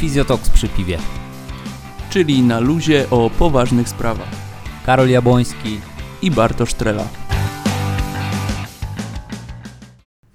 [0.00, 0.98] Fizjotoks przy piwie.
[2.10, 4.28] czyli na luzie o poważnych sprawach.
[4.86, 5.80] Karol Jabłoński.
[6.22, 7.08] I Bartosz Trela.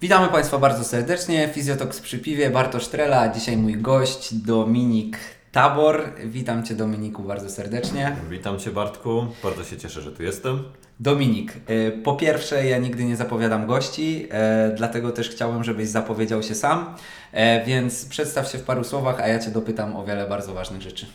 [0.02, 1.50] Witamy Państwa bardzo serdecznie.
[1.54, 5.18] Fizjotoks przy piwie, Bartosz Trela, dzisiaj mój gość Dominik
[5.52, 6.04] Tabor.
[6.26, 8.16] Witam Cię Dominiku bardzo serdecznie.
[8.30, 10.64] Witam Cię Bartku, bardzo się cieszę, że tu jestem.
[11.00, 16.44] Dominik, y, po pierwsze ja nigdy nie zapowiadam gości, e, dlatego też chciałbym, żebyś zapowiedział
[16.44, 16.96] się sam,
[17.32, 20.82] e, więc przedstaw się w paru słowach, a ja Cię dopytam o wiele bardzo ważnych
[20.82, 21.06] rzeczy.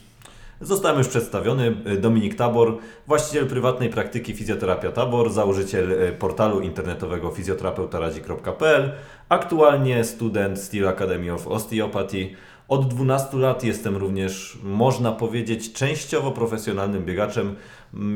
[0.60, 8.92] Zostałem już przedstawiony Dominik Tabor, właściciel prywatnej praktyki Fizjoterapia Tabor, założyciel e, portalu internetowego fizjoterapeutaradzi.pl,
[9.28, 12.30] aktualnie student Steel Academy of Osteopathy.
[12.70, 17.56] Od 12 lat jestem również, można powiedzieć, częściowo profesjonalnym biegaczem.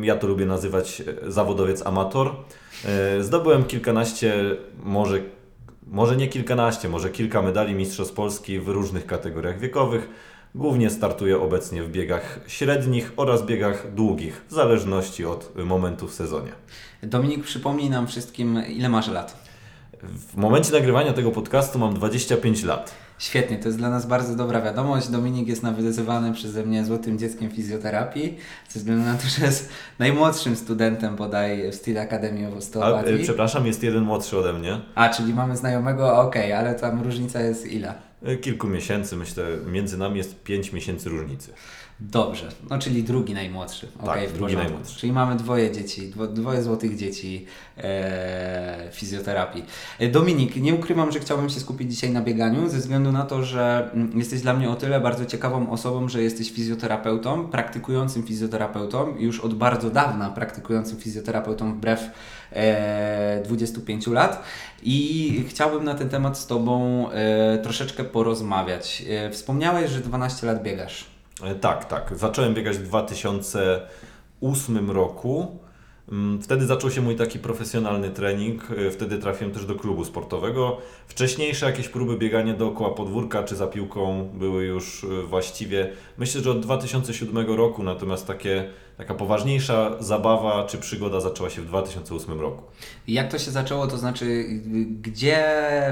[0.02, 2.30] Ja to lubię nazywać e, zawodowiec amator.
[2.84, 5.20] E, Zdobyłem kilkanaście, może,
[5.86, 10.08] może nie kilkanaście, może kilka medali Mistrzostw Polski w różnych kategoriach wiekowych.
[10.54, 16.52] Głównie startuję obecnie w biegach średnich oraz biegach długich, w zależności od momentu w sezonie.
[17.02, 19.44] Dominik, przypomnij nam wszystkim, ile masz lat.
[20.02, 23.03] W momencie nagrywania tego podcastu mam 25 lat.
[23.18, 25.08] Świetnie, to jest dla nas bardzo dobra wiadomość.
[25.08, 30.56] Dominik jest nawyzywany przeze mnie złotym dzieckiem fizjoterapii, ze względu na to, że jest najmłodszym
[30.56, 34.80] studentem bodaj w Steel Academy of A, e, przepraszam, jest jeden młodszy ode mnie.
[34.94, 37.94] A, czyli mamy znajomego, okej, ale tam różnica jest ile?
[38.22, 41.52] E, Kilku miesięcy, myślę, między nami jest 5 miesięcy różnicy.
[42.00, 43.86] Dobrze, no czyli drugi najmłodszy.
[43.86, 44.70] Tak, Okej, w drugi porządku.
[44.70, 45.00] najmłodszy.
[45.00, 47.46] Czyli mamy dwoje dzieci, dwo, dwoje złotych dzieci
[47.78, 49.64] e, fizjoterapii.
[49.98, 53.42] E, Dominik, nie ukrywam, że chciałbym się skupić dzisiaj na bieganiu, ze względu na to,
[53.42, 59.16] że mm, jesteś dla mnie o tyle bardzo ciekawą osobą, że jesteś fizjoterapeutą, praktykującym fizjoterapeutą,
[59.18, 62.10] już od bardzo dawna praktykującym fizjoterapeutą wbrew
[62.52, 64.42] e, 25 lat
[64.82, 69.04] i chciałbym na ten temat z Tobą e, troszeczkę porozmawiać.
[69.08, 71.13] E, wspomniałeś, że 12 lat biegasz.
[71.42, 72.12] E, Tak, tak.
[72.16, 75.58] Zacząłem biegać w 2008 roku.
[76.12, 78.68] Mm, Wtedy zaczął się mój taki profesjonalny trening.
[78.70, 80.78] E, Wtedy trafiłem też do klubu sportowego.
[81.08, 86.50] Wcześniejsze jakieś próby biegania dookoła podwórka czy za piłką były już e, właściwie, myślę, że
[86.50, 92.62] od 2007 roku, natomiast takie, taka poważniejsza zabawa czy przygoda zaczęła się w 2008 roku.
[93.08, 94.44] Jak to się zaczęło, to znaczy,
[95.02, 95.44] gdzie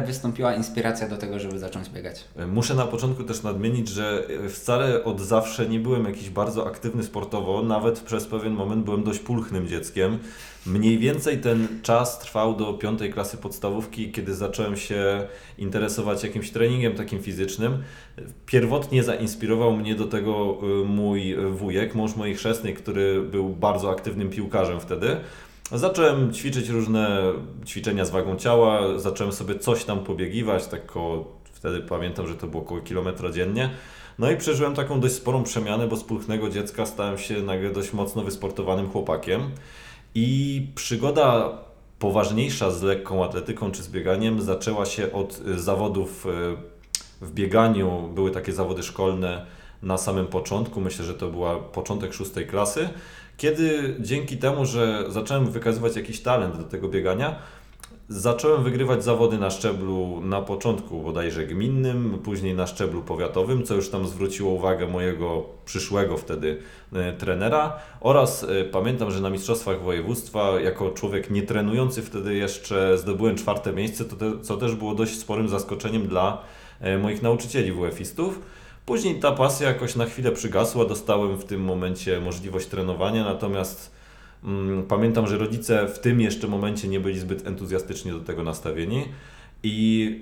[0.06, 2.24] wystąpiła inspiracja do tego, żeby zacząć biegać?
[2.48, 7.62] Muszę na początku też nadmienić, że wcale od zawsze nie byłem jakiś bardzo aktywny sportowo,
[7.62, 10.18] nawet przez pewien moment byłem dość pulchnym dzieckiem.
[10.66, 15.26] Mniej więcej ten czas trwał do piątej klasy podstawówki, kiedy zacząłem się
[15.58, 17.82] interesować jakimś treningiem takim fizycznym.
[18.46, 24.30] Pierwotnie zainspirował mnie do tego y, mój wujek, mąż mojej chrzestnej, który był bardzo aktywnym
[24.30, 25.16] piłkarzem wtedy.
[25.72, 27.32] Zacząłem ćwiczyć różne
[27.66, 32.46] ćwiczenia z wagą ciała, zacząłem sobie coś tam pobiegiwać, tak koło, wtedy pamiętam, że to
[32.46, 33.70] było około kilometra dziennie.
[34.18, 37.92] No i przeżyłem taką dość sporą przemianę, bo z pulchnego dziecka stałem się nagle dość
[37.92, 39.50] mocno wysportowanym chłopakiem.
[40.14, 41.58] I przygoda
[41.98, 46.28] poważniejsza z lekką atletyką czy z bieganiem zaczęła się od y, zawodów y,
[47.24, 48.10] w bieganiu.
[48.14, 49.46] Były takie zawody szkolne
[49.82, 52.88] na samym początku, myślę, że to była początek szóstej klasy,
[53.36, 57.36] kiedy dzięki temu, że zacząłem wykazywać jakiś talent do tego biegania,
[58.18, 63.90] zacząłem wygrywać zawody na szczeblu na początku bodajże gminnym, później na szczeblu powiatowym, co już
[63.90, 66.58] tam zwróciło uwagę mojego przyszłego wtedy
[66.92, 72.98] e, trenera oraz e, pamiętam, że na mistrzostwach województwa jako człowiek nie trenujący wtedy jeszcze
[72.98, 74.04] zdobyłem czwarte miejsce,
[74.42, 76.42] co też było dość sporym zaskoczeniem dla
[76.80, 78.40] e, moich nauczycieli WF-istów.
[78.86, 84.01] Później ta pasja jakoś na chwilę przygasła, dostałem w tym momencie możliwość trenowania, natomiast
[84.88, 89.04] pamiętam, że rodzice w tym jeszcze momencie nie byli zbyt entuzjastycznie do tego nastawieni
[89.62, 90.18] i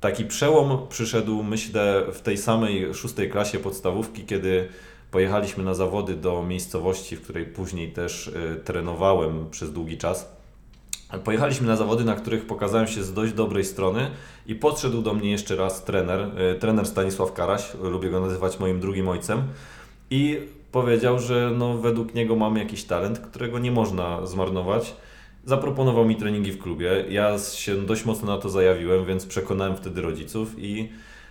[0.00, 4.68] taki przełom przyszedł, myślę, w tej samej szóstej klasie podstawówki, kiedy
[5.10, 10.36] pojechaliśmy na zawody do miejscowości, w której później też y, trenowałem przez długi czas.
[11.24, 14.10] Pojechaliśmy na zawody, na których pokazałem się z dość dobrej strony
[14.46, 18.80] i podszedł do mnie jeszcze raz trener, y, trener Stanisław Karaś, lubię go nazywać moim
[18.80, 19.42] drugim ojcem
[20.10, 20.40] i
[20.74, 24.94] powiedział, że no, według niego mam jakiś talent, którego nie można zmarnować.
[25.44, 27.04] Zaproponował mi treningi w klubie.
[27.08, 30.88] Ja się dość mocno na to zajawiłem, więc przekonałem wtedy rodziców i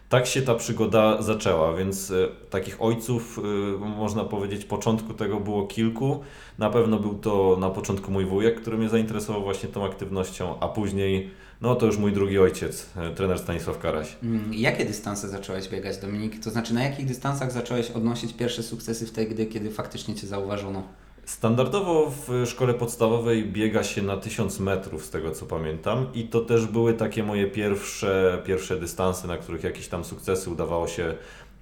[0.09, 5.67] tak się ta przygoda zaczęła, więc e, takich ojców, e, można powiedzieć, początku tego było
[5.67, 6.21] kilku.
[6.59, 10.67] Na pewno był to na początku mój wujek, który mnie zainteresował właśnie tą aktywnością, a
[10.67, 11.29] później,
[11.63, 14.15] no to już mój drugi ojciec, e, trener Stanisław Karaś.
[14.23, 16.43] Mm, Jakie dystanse zacząłeś biegać, Dominik?
[16.43, 20.83] To znaczy, na jakich dystansach zacząłeś odnosić pierwsze sukcesy wtedy, kiedy faktycznie Cię zauważono?
[21.25, 26.41] Standardowo w szkole podstawowej biega się na 1000 metrów, z tego co pamiętam, i to
[26.41, 31.15] też były takie moje pierwsze, pierwsze dystanse, na których jakieś tam sukcesy udawało się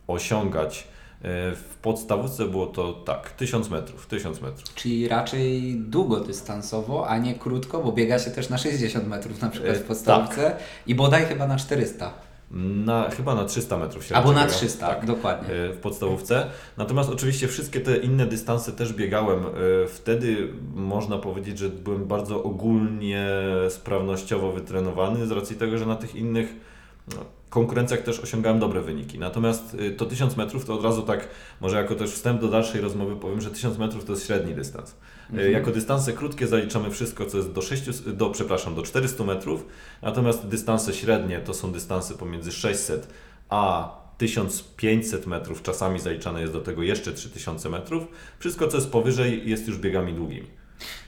[0.08, 0.88] osiągać.
[1.24, 4.76] E, W podstawówce było to tak, 1000 metrów, 1000 metrów.
[4.76, 9.76] Czyli raczej długodystansowo, a nie krótko, bo biega się też na 60 metrów na przykład
[9.76, 10.56] E, w podstawce
[10.88, 12.14] i bodaj chyba na 400.
[12.86, 14.54] Na, chyba na 300 metrów się Albo na biega.
[14.54, 15.06] 300, Tak.
[15.06, 15.48] dokładnie.
[15.56, 16.46] e, w podstawówce.
[16.78, 19.40] Natomiast oczywiście wszystkie te inne dystanse też biegałem.
[19.90, 23.28] Wtedy można powiedzieć, że byłem bardzo ogólnie
[23.70, 26.56] sprawnościowo wytrenowany z racji tego, że na tych innych
[27.16, 29.20] no, konkurencjach też osiągałem dobre wyniki.
[29.20, 31.28] Natomiast e, to 1000 metrów to od razu tak,
[31.62, 34.92] może jako też wstęp do dalszej rozmowy powiem, że 1000 metrów to jest średni dystans.
[34.92, 34.96] E,
[35.32, 35.52] Mhm.
[35.52, 39.66] Jako dystanse krótkie zaliczamy wszystko, co jest do 600, do, przepraszam, do 400 metrów,
[40.02, 43.08] natomiast dystanse średnie to są dystanse pomiędzy 600
[43.50, 48.04] a 1500 metrów, czasami zaliczane jest do tego jeszcze 3000 metrów.
[48.40, 50.48] Wszystko, co jest powyżej, jest już biegami długimi.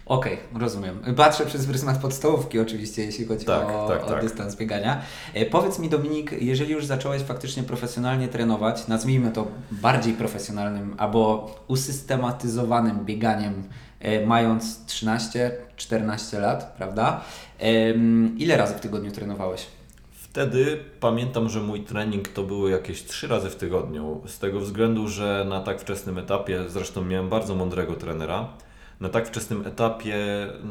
[0.06, 1.00] Okej, rozumiem.
[1.16, 4.22] Patrzę przez pryzmat podstawówki oczywiście, jeśli chodzi Tak, o, tak, o tak.
[4.22, 5.02] dystans biegania.
[5.34, 11.52] E, powiedz mi Dominik, jeżeli już zacząłeś faktycznie profesjonalnie trenować, nazwijmy to bardziej profesjonalnym albo
[11.68, 13.64] usystematyzowanym bieganiem,
[14.00, 17.22] e, mając 13-14 lat, prawda?
[17.60, 19.68] Em, ile razy w tygodniu trenowałeś?
[20.12, 25.08] Wtedy pamiętam, że mój trening to były jakieś trzy razy w tygodniu, z tego względu,
[25.08, 28.48] że na tak wczesnym etapie, zresztą miałem bardzo mądrego trenera,
[29.00, 30.16] na tak wczesnym etapie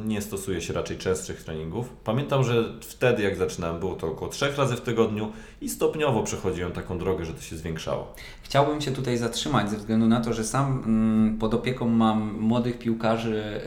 [0.04, 1.88] nie stosuje się raczej częstszych treningów.
[2.04, 6.72] Pamiętam, że wtedy jak zaczynałem było to około trzech razy w tygodniu i stopniowo przechodziłem
[6.72, 8.14] taką drogę, że to się zwiększało.
[8.42, 12.78] Chciałbym się tutaj zatrzymać ze względu na to, że sam mm, pod opieką mam młodych
[12.78, 13.60] piłkarzy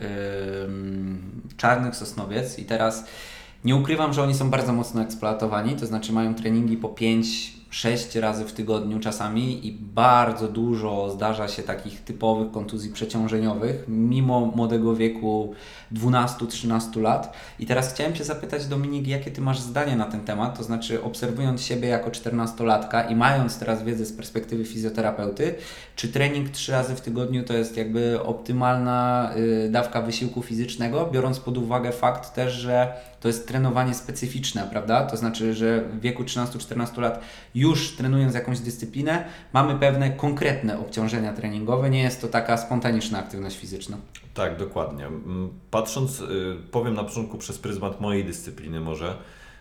[1.56, 3.04] czarnych Sosnowiec i teraz
[3.64, 6.88] nie ukrywam, że oni są bardzo mocno eksploatowani, to znaczy mają treningi po
[7.76, 14.40] 5-6 razy w tygodniu czasami i bardzo dużo zdarza się takich typowych kontuzji przeciążeniowych, mimo
[14.40, 15.54] młodego wieku
[15.92, 17.36] 12-13 lat.
[17.58, 20.56] I teraz chciałem Cię zapytać, Dominik, jakie Ty masz zdanie na ten temat?
[20.58, 25.54] To znaczy, obserwując siebie jako 14-latka i mając teraz wiedzę z perspektywy fizjoterapeuty,
[25.96, 31.40] czy trening trzy razy w tygodniu to jest jakby optymalna y, dawka wysiłku fizycznego, biorąc
[31.40, 32.92] pod uwagę fakt też, że
[33.26, 35.04] to jest trenowanie specyficzne, prawda?
[35.06, 37.20] To znaczy, że w wieku 13-14 lat
[37.54, 43.58] już trenując jakąś dyscyplinę, mamy pewne konkretne obciążenia treningowe, nie jest to taka spontaniczna aktywność
[43.58, 43.96] fizyczna.
[44.34, 45.08] Tak, dokładnie.
[45.70, 49.16] Patrząc, y, powiem na początku przez pryzmat mojej dyscypliny może,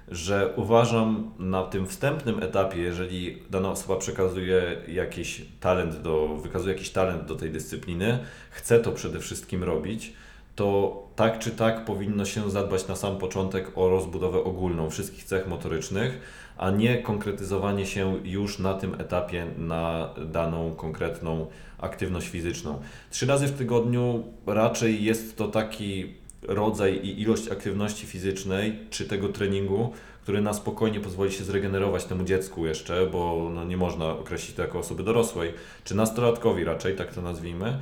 [0.08, 6.90] że uważam na tym wstępnym etapie, jeżeli dana osoba przekazuje jakiś talent do, wykazuje jakiś
[6.90, 8.20] talent do tej dyscypliny,
[8.50, 10.14] chce to przede wszystkim robić,
[10.56, 15.48] to tak czy tak powinno się zadbać na sam początek o rozbudowę ogólną wszystkich cech
[15.48, 16.20] motorycznych,
[16.58, 21.48] a nie konkretyzowanie się już na tym etapie na daną konkretną
[21.78, 22.80] aktywność fizyczną.
[23.12, 29.30] Trzy razy w tygodniu raczej jest to taki rodzaj i ilość aktywności fizycznej czy tego
[29.30, 34.56] treningu, który na spokojnie pozwoli się zregenerować temu dziecku jeszcze, bo no nie można określić
[34.56, 35.54] to jako osoby dorosłej,
[35.84, 37.80] czy nastolatkowi raczej, tak to nazwijmy.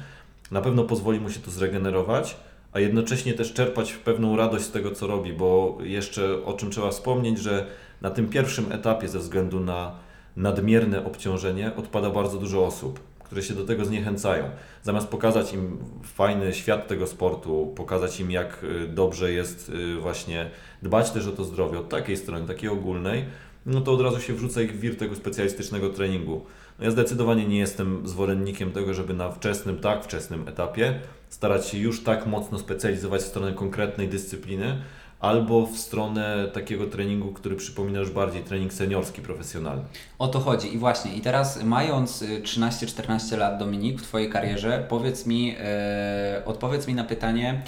[0.52, 2.36] Na pewno pozwoli mu się to zregenerować,
[2.74, 6.90] a jednocześnie też czerpać pewną radość z tego, co robi, bo jeszcze o czym trzeba
[6.90, 7.66] wspomnieć, że
[8.02, 9.96] na tym pierwszym etapie ze względu na
[10.38, 14.50] nadmierne obciążenie odpada bardzo dużo osób, które się do tego zniechęcają.
[14.84, 20.50] Zamiast pokazać im fajny świat tego sportu, pokazać im jak y, dobrze jest y, właśnie
[20.82, 23.26] dbać też o to zdrowie od takiej strony, takiej ogólnej,
[23.66, 26.46] no to od razu się wrzuca ich w wir tego specjalistycznego treningu.
[26.84, 31.00] Ja zdecydowanie nie jestem zwolennikiem tego, żeby na wczesnym, tak wczesnym etapie
[31.30, 34.82] starać się już tak mocno specjalizować w stronę konkretnej dyscypliny,
[35.20, 39.84] albo w stronę takiego treningu, który przypomina już bardziej trening seniorski, profesjonalny.
[40.20, 40.74] O to chodzi.
[40.74, 46.42] I właśnie, i teraz mając y, 13-14 lat, Dominik, w Twojej karierze, powiedz mi, e,
[46.46, 47.64] odpowiedz mi na pytanie,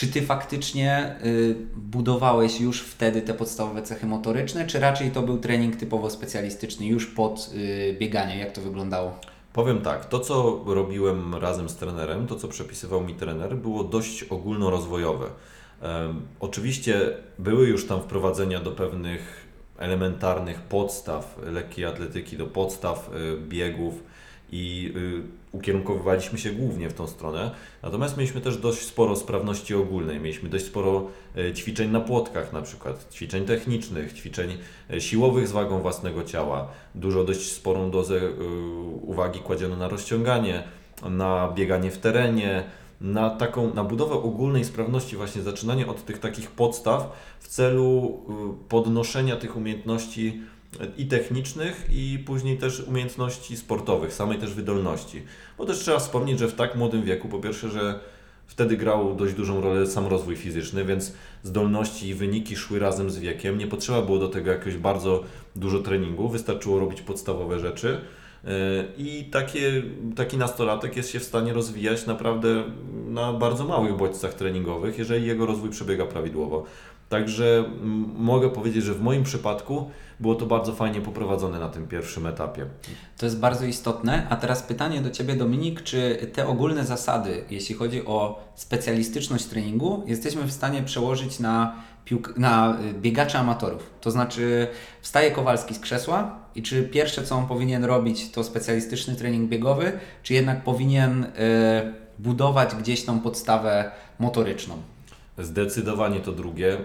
[0.00, 5.38] czy Ty faktycznie y, budowałeś już wtedy te podstawowe cechy motoryczne, czy raczej to był
[5.38, 8.38] trening typowo specjalistyczny, już pod y, bieganie?
[8.38, 9.18] Jak to wyglądało?
[9.52, 14.22] Powiem tak, to co robiłem razem z trenerem, to co przepisywał mi trener, było dość
[14.22, 15.26] ogólnorozwojowe.
[15.82, 19.46] Em, oczywiście były już tam wprowadzenia do pewnych
[19.78, 23.94] elementarnych podstaw lekkiej atletyki, do podstaw y, biegów
[24.52, 27.50] i y, ukierunkowywaliśmy się głównie w tą stronę.
[27.82, 30.20] Natomiast mieliśmy też dość sporo sprawności ogólnej.
[30.20, 31.06] Mieliśmy dość sporo
[31.38, 34.58] y, ćwiczeń na płotkach, na przykład ćwiczeń technicznych, ćwiczeń
[34.90, 36.68] y, siłowych z wagą własnego ciała.
[36.94, 38.32] Dużo dość sporą dozę y,
[39.02, 40.62] uwagi kładziono na rozciąganie,
[41.10, 42.64] na bieganie w terenie,
[43.00, 48.20] na taką, na budowę ogólnej sprawności, właśnie zaczynanie od tych takich podstaw w celu
[48.68, 50.40] podnoszenia tych umiejętności
[50.98, 55.22] i technicznych, i później też umiejętności sportowych, samej też wydolności.
[55.58, 58.00] Bo też trzeba wspomnieć, że w tak młodym wieku, po pierwsze, że
[58.46, 61.12] wtedy grał dość dużą rolę sam rozwój fizyczny, więc
[61.42, 63.58] zdolności i wyniki szły razem z wiekiem.
[63.58, 65.24] Nie potrzeba było do tego jakiegoś bardzo
[65.56, 68.00] dużo treningu, wystarczyło robić podstawowe rzeczy.
[68.98, 69.82] I takie,
[70.16, 72.64] taki nastolatek jest się w stanie rozwijać naprawdę
[73.08, 76.64] na bardzo małych bodźcach treningowych, jeżeli jego rozwój przebiega prawidłowo.
[77.10, 77.64] Także
[78.18, 79.90] mogę powiedzieć, że w moim przypadku
[80.20, 82.66] było to bardzo fajnie poprowadzone na tym pierwszym etapie.
[83.18, 84.26] To jest bardzo istotne.
[84.30, 90.02] A teraz pytanie do Ciebie, Dominik, czy te ogólne zasady, jeśli chodzi o specjalistyczność treningu,
[90.06, 91.74] jesteśmy w stanie przełożyć na,
[92.06, 93.90] piłk- na y, biegaczy amatorów?
[94.00, 94.68] To znaczy,
[95.00, 99.92] wstaje Kowalski z krzesła i czy pierwsze, co on powinien robić, to specjalistyczny trening biegowy,
[100.22, 101.30] czy jednak powinien y,
[102.18, 104.74] budować gdzieś tą podstawę motoryczną?
[105.40, 106.74] Zdecydowanie to drugie.
[106.74, 106.80] Y,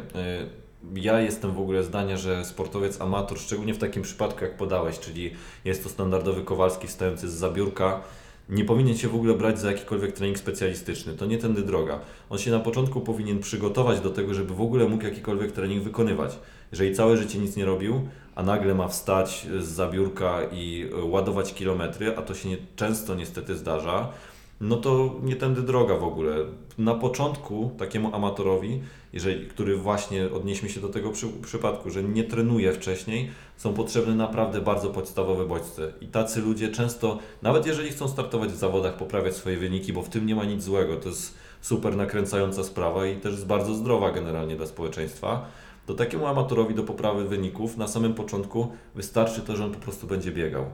[0.95, 5.31] Ja jestem w ogóle zdania, że sportowiec amator, szczególnie w takim przypadku jak podałeś, czyli
[5.65, 8.01] jest to standardowy Kowalski wstający z zabiórka,
[8.49, 11.13] nie powinien się w ogóle brać za jakikolwiek trening specjalistyczny.
[11.13, 11.99] To nie tędy droga.
[12.29, 16.37] On się na początku powinien przygotować do tego, żeby w ogóle mógł jakikolwiek trening wykonywać.
[16.71, 18.01] Jeżeli całe życie nic nie robił,
[18.35, 23.55] a nagle ma wstać z zabiórka i ładować kilometry, a to się nie, często niestety
[23.55, 24.09] zdarza,
[24.61, 26.35] no to nie tędy droga w ogóle.
[26.77, 28.81] Na początku takiemu amatorowi,
[29.13, 34.15] jeżeli, który właśnie odnieśmy się do tego przy, przypadku, że nie trenuje wcześniej, są potrzebne
[34.15, 35.93] naprawdę bardzo podstawowe bodźce.
[36.01, 40.09] I tacy ludzie często, nawet jeżeli chcą startować w zawodach, poprawiać swoje wyniki, bo w
[40.09, 44.11] tym nie ma nic złego, to jest super nakręcająca sprawa i też jest bardzo zdrowa
[44.11, 45.45] generalnie dla społeczeństwa,
[45.85, 50.07] to takiemu amatorowi do poprawy wyników na samym początku wystarczy to, że on po prostu
[50.07, 50.65] będzie biegał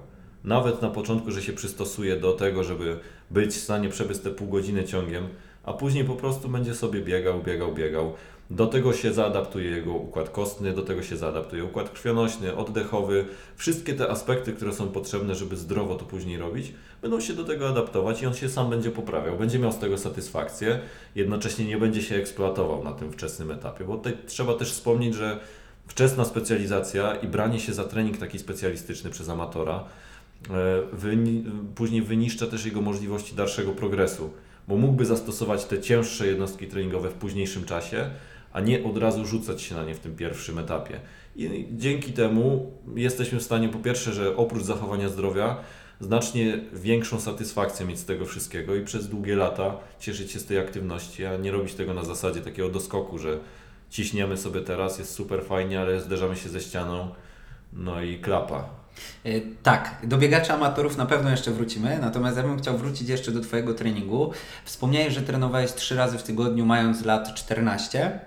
[0.44, 3.00] nawet na początku, że się przystosuje do tego, żeby
[3.34, 5.28] być w stanie przebyć te pół godziny ciągiem,
[5.64, 8.14] a później po prostu będzie sobie biegał, biegał, biegał.
[8.50, 13.26] Do tego się zaadaptuje jego układ kostny, do tego się zaadaptuje układ krwionośny, oddechowy.
[13.56, 17.70] Wszystkie te aspekty, które są potrzebne, żeby zdrowo to później robić, będą się do tego
[17.70, 19.38] adaptować i on się sam będzie poprawiał.
[19.38, 20.80] Będzie miał z tego satysfakcję,
[21.16, 25.40] jednocześnie nie będzie się eksploatował na tym wczesnym etapie, bo tutaj trzeba też wspomnieć, że
[25.88, 29.84] wczesna specjalizacja i branie się za trening taki specjalistyczny przez amatora
[30.94, 31.44] wyni
[31.76, 34.30] później wyniszcza też jego możliwości dalszego progresu,
[34.68, 38.10] bo mógłby zastosować te cięższe jednostki treningowe w późniejszym czasie,
[38.54, 41.00] a nie od razu rzucać się na nie w tym pierwszym etapie.
[41.36, 45.58] I dzięki temu jesteśmy w stanie, po pierwsze, że oprócz zachowania zdrowia,
[46.00, 50.60] znacznie większą satysfakcję mieć z tego wszystkiego i przez długie lata cieszyć się z tej
[50.60, 53.40] aktywności, a nie robić tego na zasadzie takiego doskoku, że
[53.90, 57.10] ciśniemy sobie teraz, jest super fajnie, ale zderzamy się ze ścianą,
[57.74, 58.81] no i klapa.
[59.26, 63.32] Y, Tak, do biegaczy amatorów na pewno jeszcze wrócimy, natomiast ja bym chciał wrócić jeszcze
[63.32, 64.32] do Twojego treningu.
[64.66, 68.20] Wspomniałeś, że trenowałeś trzy razy w tygodniu, mając lat 14.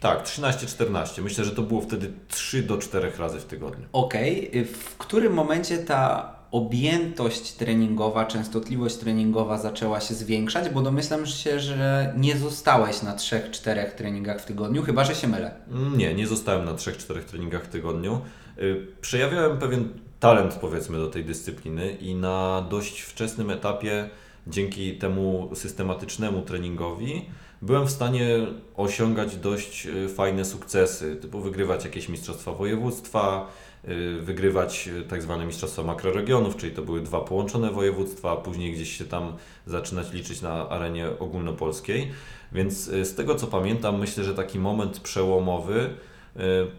[0.00, 1.22] Tak, 13-14.
[1.22, 3.86] Myślę, że to było wtedy 3 do 4 razy w tygodniu.
[3.92, 10.68] Okej, y, w którym momencie ta objętość treningowa, częstotliwość treningowa zaczęła się zwiększać?
[10.68, 15.54] Bo domyślam się, że nie zostałeś na 3-4 treningach w tygodniu, chyba że się mylę.
[15.96, 18.20] Nie, nie zostałem na 3-4 treningach w tygodniu.
[18.60, 19.88] Y, Przejawiałem pewien
[20.20, 24.10] talent, powiedzmy, do tej dyscypliny i na dość wczesnym etapie,
[24.46, 27.24] dzięki temu systematycznemu treningowi,
[27.62, 28.28] byłem w stanie
[28.76, 33.52] osiągać dość y, fajne sukcesy, typu wygrywać jakieś mistrzostwa województwa,
[33.88, 38.98] y, wygrywać tak zwane mistrzostwa makroregionów, czyli to były dwa połączone województwa, a później gdzieś
[38.98, 39.36] się tam
[39.66, 42.10] zaczynać liczyć na arenie ogólnopolskiej.
[42.52, 45.90] Więc z tego co pamiętam, myślę, że taki moment przełomowy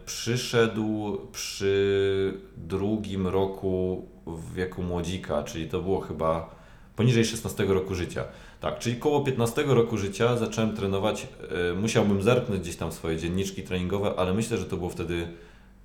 [0.06, 6.60] przyszedł przy drugim roku w wieku młodzika, czyli to było chyba
[6.96, 8.24] poniżej 16 roku życia.
[8.60, 11.26] Tak, czyli koło 15 roku życia zacząłem trenować.
[11.70, 15.28] y, Musiałbym zerknąć gdzieś tam swoje dzienniczki treningowe, ale myślę, że to było wtedy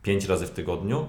[0.03, 1.07] 5 razy w tygodniu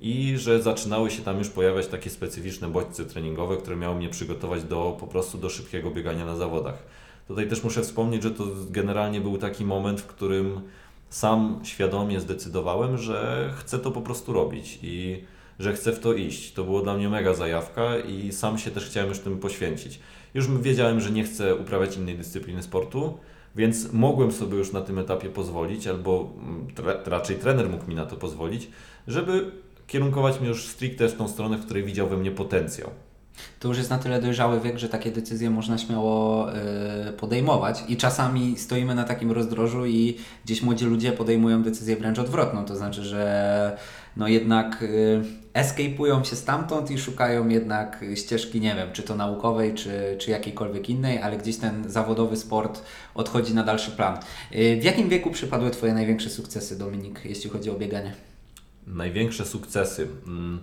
[0.00, 4.64] i że zaczynały się tam już pojawiać takie specyficzne bodźce treningowe, które miały mnie przygotować
[4.64, 6.82] do po prostu do szybkiego biegania na zawodach.
[7.28, 10.60] Tutaj też muszę wspomnieć, że to generalnie był taki moment, w którym
[11.14, 15.24] sam świadomie zdecydowałem, że chcę to po prostu robić i
[15.58, 16.52] że chcę w to iść.
[16.52, 20.00] To było dla mnie mega zajawka i sam się też chciałem już tym poświęcić.
[20.34, 23.18] Już wiedziałem, że nie chcę uprawiać innej dyscypliny sportu,
[23.56, 27.94] więc mogłem sobie już na tym etapie pozwolić, albo mm, tre, raczej trener mógł mi
[27.94, 28.68] na to pozwolić,
[29.08, 29.50] żeby
[29.86, 32.90] kierunkować mnie już stricte w tą stronę, w której widział we mnie potencjał.
[33.60, 36.48] To już jest na tyle dojrzały wiek, że takie decyzje można śmiało
[37.08, 42.18] y, podejmować i czasami stoimy na takim rozdrożu i gdzieś młodzi ludzie podejmują decyzję wręcz
[42.18, 43.78] odwrotną, to znaczy, że
[44.16, 45.22] no jednak y,
[45.54, 50.90] escape'ują się stamtąd i szukają jednak ścieżki, nie wiem, czy to naukowej, czy, czy jakiejkolwiek
[50.90, 52.82] innej, ale gdzieś ten zawodowy sport
[53.14, 54.18] odchodzi na dalszy plan.
[54.54, 58.14] Y, w jakim wieku przypadły Twoje największe sukcesy, Dominik, jeśli chodzi o bieganie?
[58.86, 60.08] Największe sukcesy.
[60.26, 60.60] Mm,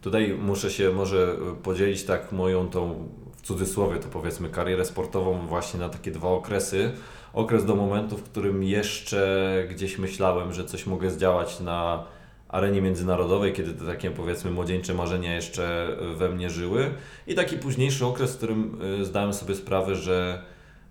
[0.00, 5.80] Tutaj muszę się może podzielić tak moją tą, w cudzysłowie to powiedzmy, karierę sportową właśnie
[5.80, 6.92] na takie dwa okresy.
[7.32, 12.04] Okres do momentu, w którym jeszcze gdzieś myślałem, że coś mogę zdziałać na
[12.48, 16.90] arenie międzynarodowej, kiedy te takie powiedzmy młodzieńcze marzenia jeszcze we mnie żyły
[17.26, 20.42] i taki późniejszy okres, w którym y, zdałem sobie sprawę, że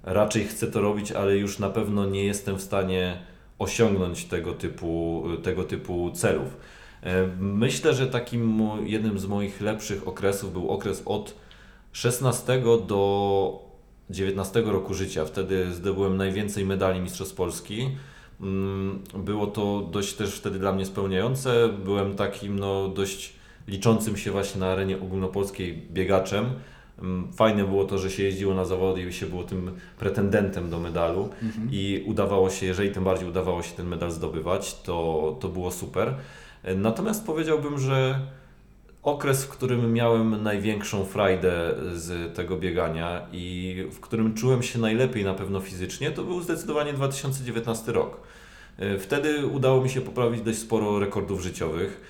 [0.04, 3.20] raczej chcę to robić, ale już na pewno nie jestem w stanie
[3.60, 6.58] osiągnąć tego typu, tego typu celów.
[7.04, 11.36] E, Myślę, że takim jednym z moich lepszych okresów był okres od
[11.92, 13.70] 16 do
[14.10, 15.26] 19 roku życia.
[15.26, 17.90] Wtedy zdobyłem najwięcej medali Mistrzostw Polski.
[18.42, 21.70] Mm, Było to dość też wtedy dla mnie spełniające.
[21.86, 23.34] Byłem takim no, dość
[23.68, 26.46] liczącym się właśnie na arenie ogólnopolskiej biegaczem.
[27.02, 30.80] Mm, Fajne było to, że się jeździło na zawody i się było tym pretendentem do
[30.80, 31.30] medalu
[31.72, 36.16] i udawało się, jeżeli tym bardziej udawało się ten medal zdobywać, to, to było super.
[36.76, 38.20] Natomiast powiedziałbym, że
[39.04, 45.24] okres, w którym miałem największą frajdę z tego biegania i w którym czułem się najlepiej
[45.24, 48.18] na pewno fizycznie, to był zdecydowanie 2019 rok.
[49.00, 52.02] Wtedy udało mi się poprawić dość sporo rekordów życiowych.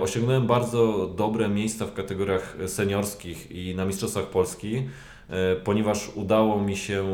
[0.00, 4.88] Osiągnąłem bardzo dobre miejsca w kategoriach seniorskich i na Mistrzostwach Polski,
[5.64, 7.04] ponieważ udało mi się,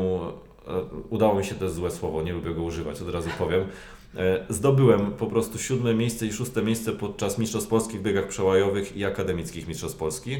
[0.67, 3.65] e, udało mi się to jest złe słowo, nie lubię go używać, od razu powiem.
[4.17, 8.97] E, Zdobyłem po prostu siódme miejsce i szóste miejsce podczas Mistrzostw Polskich w biegach przełajowych
[8.97, 10.37] i akademickich Mistrzostw Polski.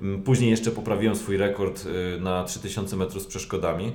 [0.00, 3.92] Mm, Później jeszcze poprawiłem swój rekord y, na 3000 metrów z przeszkodami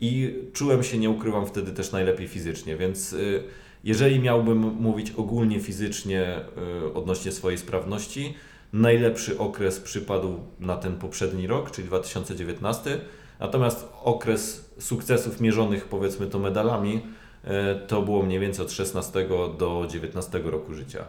[0.00, 3.42] i czułem się, nie ukrywam, wtedy też najlepiej fizycznie, więc y,
[3.84, 6.40] jeżeli miałbym mówić ogólnie fizycznie
[6.94, 8.34] odnośnie swojej sprawności,
[8.72, 13.00] najlepszy okres przypadł na ten poprzedni rok, czyli 2019,
[13.40, 17.00] natomiast okres sukcesów mierzonych powiedzmy to medalami e,
[17.86, 19.28] to było mniej więcej od 16
[19.58, 21.04] do 19 roku życia.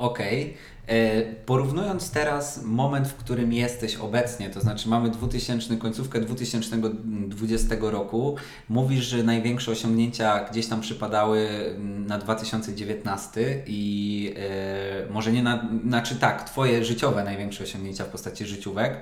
[0.00, 0.56] Okej.
[0.86, 8.36] E, Porównując teraz moment, w którym jesteś obecnie, to znaczy mamy 2000, końcówkę 2020 roku,
[8.68, 15.68] mówisz, że największe osiągnięcia gdzieś tam przypadały mm, na 2019 i e, może nie na,
[15.86, 19.00] znaczy tak, Twoje życiowe największe osiągnięcia w postaci życiówek,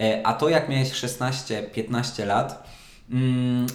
[0.00, 2.68] e, a to jak miałeś 16-15 lat,
[3.10, 3.66] mm,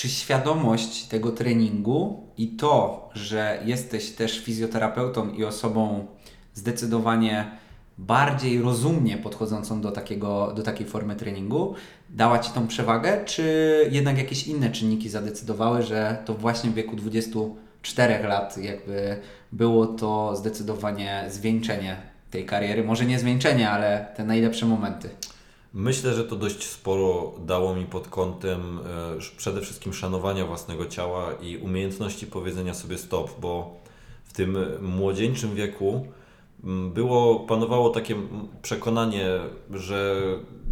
[0.00, 6.06] czy świadomość tego treningu i to, że jesteś też fizjoterapeutą i osobą
[6.54, 7.50] zdecydowanie
[7.98, 11.74] bardziej rozumnie podchodzącą do, takiego, do takiej formy treningu,
[12.10, 13.44] dała Ci tą przewagę, czy
[13.90, 19.16] jednak jakieś inne czynniki zadecydowały, że to właśnie w wieku 24 lat jakby
[19.52, 21.96] było to zdecydowanie zwieńczenie
[22.30, 22.84] tej kariery?
[22.84, 25.10] Może nie zwieńczenie, ale te najlepsze momenty.
[25.74, 31.32] Myślę, że to dość sporo dało mi pod kątem e, przede wszystkim szanowania własnego ciała
[31.42, 33.80] i umiejętności powiedzenia sobie stop, bo
[34.24, 36.06] w tym młodzieńczym wieku
[36.64, 38.16] m, było, panowało takie
[38.62, 39.26] przekonanie,
[39.70, 40.22] że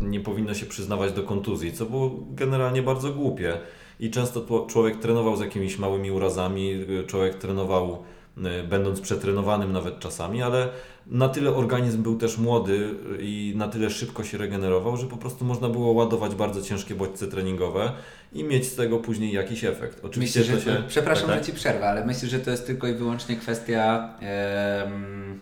[0.00, 3.61] nie powinno się przyznawać do kontuzji, co było generalnie bardzo głupie.
[4.00, 8.02] I często człowiek trenował z jakimiś małymi urazami, y, człowiek trenował
[8.38, 10.68] y, będąc przetrenowanym nawet czasami, ale
[11.11, 15.44] na tyle organizm był też młody i na tyle szybko się regenerował, że po prostu
[15.44, 17.92] można było ładować bardzo ciężkie bodźce treningowe
[18.33, 20.05] i mieć z tego później jakiś efekt.
[20.05, 20.83] Oczywiście Myślę, że, się...
[20.88, 24.14] Przepraszam, tak, że Ci przerwę, ale myślę, że to jest tylko i wyłącznie kwestia.
[24.21, 25.40] em,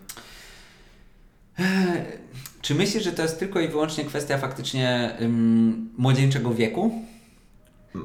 [2.61, 6.91] czy myślisz, że to jest tylko i wyłącznie kwestia faktycznie em, młodzieńczego wieku?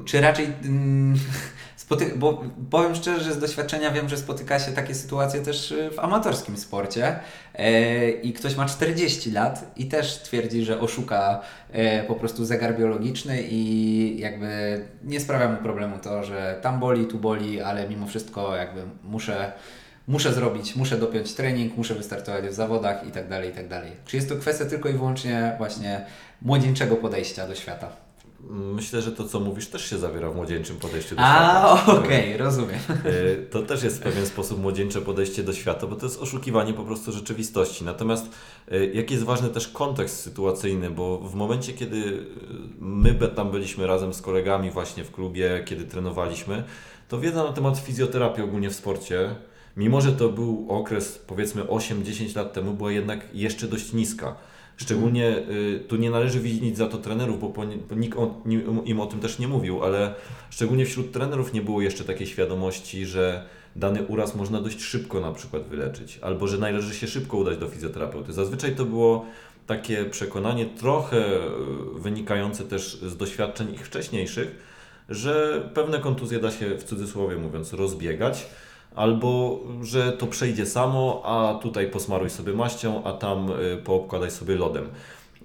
[0.05, 0.47] Czy raczej.
[0.65, 1.15] ym,
[1.93, 5.89] spoty- bo powiem szczerze, że z doświadczenia wiem, że spotyka się takie sytuacje też y,
[5.91, 7.19] w amatorskim sporcie
[7.55, 12.77] e, i ktoś ma 40 lat i też twierdzi, że oszuka e, po prostu zegar
[12.77, 18.07] biologiczny i jakby nie sprawia mu problemu to, że tam boli, tu boli, ale mimo
[18.07, 19.51] wszystko jakby muszę,
[20.07, 23.91] muszę zrobić, muszę dopiąć trening, muszę wystartować w zawodach i tak dalej, i tak dalej.
[24.05, 26.05] Czy jest to kwestia tylko i wyłącznie właśnie
[26.41, 28.03] młodzieńczego podejścia do świata?
[28.49, 31.99] Myślę, że to, co mówisz, też się zawiera w młodzieńczym podejściu do A, świata.
[31.99, 32.79] okej, rozumiem.
[33.05, 36.73] Y, To też jest w pewien sposób młodzieńcze podejście do świata, bo to jest oszukiwanie
[36.73, 37.83] po prostu rzeczywistości.
[37.85, 38.25] Natomiast
[38.71, 42.25] y, jaki jest ważny też kontekst sytuacyjny, bo w momencie, kiedy y,
[42.79, 46.63] my tam byliśmy razem z kolegami właśnie w klubie, kiedy trenowaliśmy,
[47.09, 49.35] to wiedza na temat fizjoterapii ogólnie w sporcie,
[49.77, 54.35] mimo że to był okres powiedzmy 8-10 lat temu, była jednak jeszcze dość niska.
[54.83, 57.63] Szczególnie y, tu nie należy winić za to trenerów, bo,
[57.95, 58.17] nikt
[58.85, 60.15] im o tym też nie mówił, ale
[60.49, 65.31] szczególnie wśród trenerów nie było jeszcze takiej świadomości, że dany uraz można dość szybko na
[65.31, 68.33] przykład wyleczyć, albo że należy się szybko udać do fizjoterapeuty.
[68.33, 69.25] Zazwyczaj to było
[69.67, 71.39] takie przekonanie trochę y,
[71.95, 74.55] wynikające też z doświadczeń ich wcześniejszych,
[75.09, 78.45] że pewne kontuzje da się w cudzysłowie mówiąc rozbiegać,
[78.95, 84.55] albo że to przejdzie samo, a tutaj posmaruj sobie maścią, a tam y, poobkładaj sobie
[84.55, 84.85] lodem.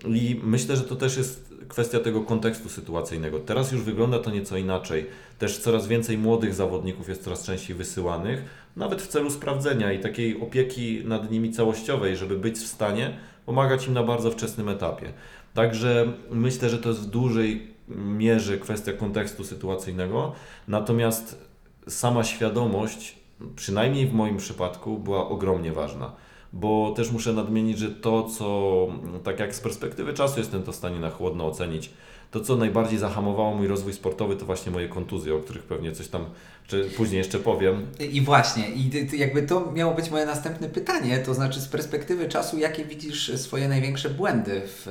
[0.07, 3.41] I myślę, że to też jest kwestia tego kontekstu sytuacyjnego.
[3.41, 5.07] Teraz już wygląda to nieco inaczej.
[5.39, 8.45] Też coraz więcej młodych zawodników jest coraz częściej wysyłanych,
[8.77, 13.87] nawet w celu sprawdzenia i takiej opieki nad nimi całościowej, żeby być w stanie pomagać
[13.87, 15.13] im na bardzo wczesnym etapie.
[15.55, 20.33] Także myślę, że to jest w dużej mierze kwestia kontekstu sytuacyjnego,
[20.69, 21.49] natomiast
[21.89, 23.18] sama świadomość,
[23.57, 26.12] przynajmniej w moim przypadku, była ogromnie ważna.
[26.53, 28.88] Bo też muszę nadmienić, że to, co
[29.24, 31.90] tak jak z perspektywy czasu jestem to w stanie na chłodno ocenić,
[32.31, 36.09] to co najbardziej zahamowało mój rozwój sportowy, to właśnie moje kontuzje, o których pewnie coś
[36.09, 36.24] tam
[36.66, 37.87] czy później jeszcze powiem.
[38.12, 42.59] I właśnie, i jakby to miało być moje następne pytanie, to znaczy z perspektywy czasu,
[42.59, 44.83] jakie widzisz swoje największe błędy w,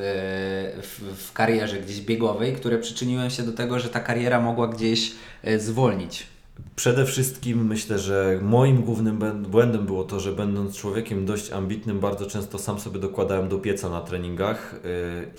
[0.82, 5.12] w, w karierze gdzieś biegowej, które przyczyniły się do tego, że ta kariera mogła gdzieś
[5.44, 6.28] e, zwolnić?
[6.76, 12.26] Przede wszystkim myślę, że moim głównym błędem było to, że będąc człowiekiem dość ambitnym, bardzo
[12.26, 14.90] często sam sobie dokładałem do pieca na treningach yy,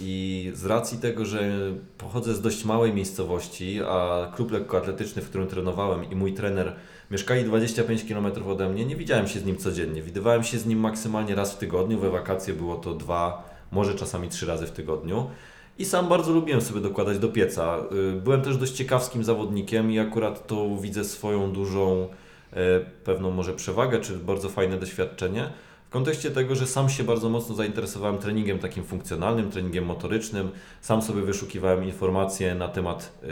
[0.01, 1.51] i z racji tego, że
[1.99, 6.77] pochodzę z dość małej miejscowości, a klub lekkoatletyczny, w którym trenowałem i mój trener
[7.11, 10.03] mieszkali 25 km ode mnie, nie widziałem się z nim codziennie.
[10.03, 14.29] Widywałem się z nim maksymalnie raz w tygodniu, we wakacje było to dwa, może czasami
[14.29, 15.31] trzy razy w tygodniu.
[15.79, 17.79] I sam bardzo lubiłem sobie dokładać do pieca.
[18.17, 22.09] Y, Byłem też dość ciekawskim zawodnikiem i akurat to widzę swoją dużą,
[22.53, 25.51] e, pewną może przewagę, czy bardzo fajne doświadczenie.
[25.89, 30.51] W kontekście tego, że sam się bardzo mocno zainteresowałem treningiem takim funkcjonalnym, treningiem motorycznym.
[30.81, 33.29] Sam sobie wyszukiwałem informacje na temat, e,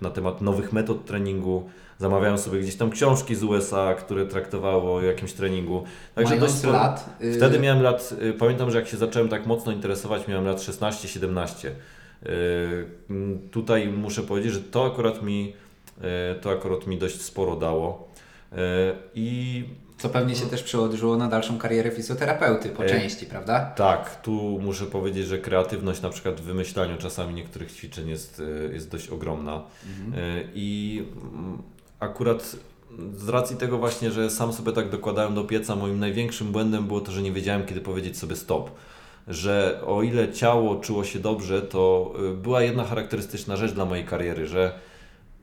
[0.00, 1.70] na temat nowych metod treningu.
[2.00, 5.84] Zamawiałem sobie gdzieś tam książki z USA, które traktowały o jakimś treningu.
[6.16, 9.72] Mając dość lat, y, Wtedy miałem lat, y, pamiętam, że jak się zacząłem tak mocno
[9.72, 11.68] interesować, miałem lat 16-17.
[12.26, 12.30] Y,
[13.50, 15.52] Tutaj muszę powiedzieć, że to akurat mi,
[16.40, 18.08] to akurat mi dość sporo dało.
[19.14, 19.64] I
[19.98, 23.60] Co pewnie się też przełożyło na dalszą karierę fizjoterapeuty po E, części, prawda?
[23.76, 28.90] tak, tu muszę powiedzieć, że kreatywność na przykład w wymyślaniu czasami niektórych ćwiczeń jest, jest
[28.90, 29.56] dość ogromna.
[29.56, 31.62] Y, I mm,
[32.00, 32.56] akurat
[33.16, 37.00] z racji tego właśnie, że sam sobie tak dokładałem do pieca, moim największym błędem było
[37.00, 38.70] to, że nie wiedziałem kiedy powiedzieć sobie stop.
[39.28, 44.04] Że o ile ciało czuło się dobrze, to y, była jedna charakterystyczna rzecz dla mojej
[44.04, 44.72] kariery, że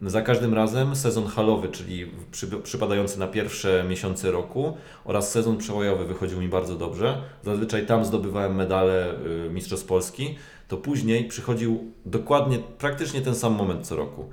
[0.01, 6.05] za każdym razem sezon halowy, czyli przy, przypadający na pierwsze miesiące roku oraz sezon przełojowy
[6.05, 7.21] wychodził mi bardzo dobrze.
[7.43, 9.13] Zazwyczaj tam zdobywałem medale
[9.45, 10.35] y, Mistrzostw Polski.
[10.67, 14.29] To później przychodził dokładnie, praktycznie ten sam moment co roku.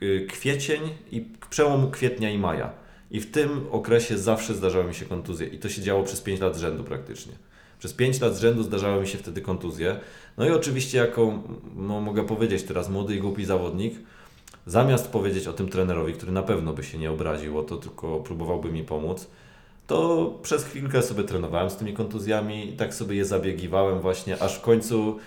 [0.00, 0.80] K- Kwiecień
[1.12, 2.70] i przełom kwietnia i maja.
[3.10, 5.46] I w tym okresie zawsze zdarzały mi się kontuzje.
[5.46, 7.32] I to się działo przez 5 lat z rzędu praktycznie.
[7.78, 9.96] Przez 5 lat z rzędu zdarzały mi się wtedy kontuzje.
[10.36, 11.38] No i oczywiście jako,
[11.76, 13.94] no mogę powiedzieć teraz, młody i głupi zawodnik,
[14.66, 18.20] zamiast powiedzieć o tym trenerowi, który na pewno by się nie obraził, o to tylko
[18.20, 19.26] próbowałby mi pomóc,
[19.86, 24.60] to przez chwilkę sobie trenowałem z tymi kontuzjami tak sobie je zabiegiwałem właśnie, aż w
[24.60, 25.18] końcu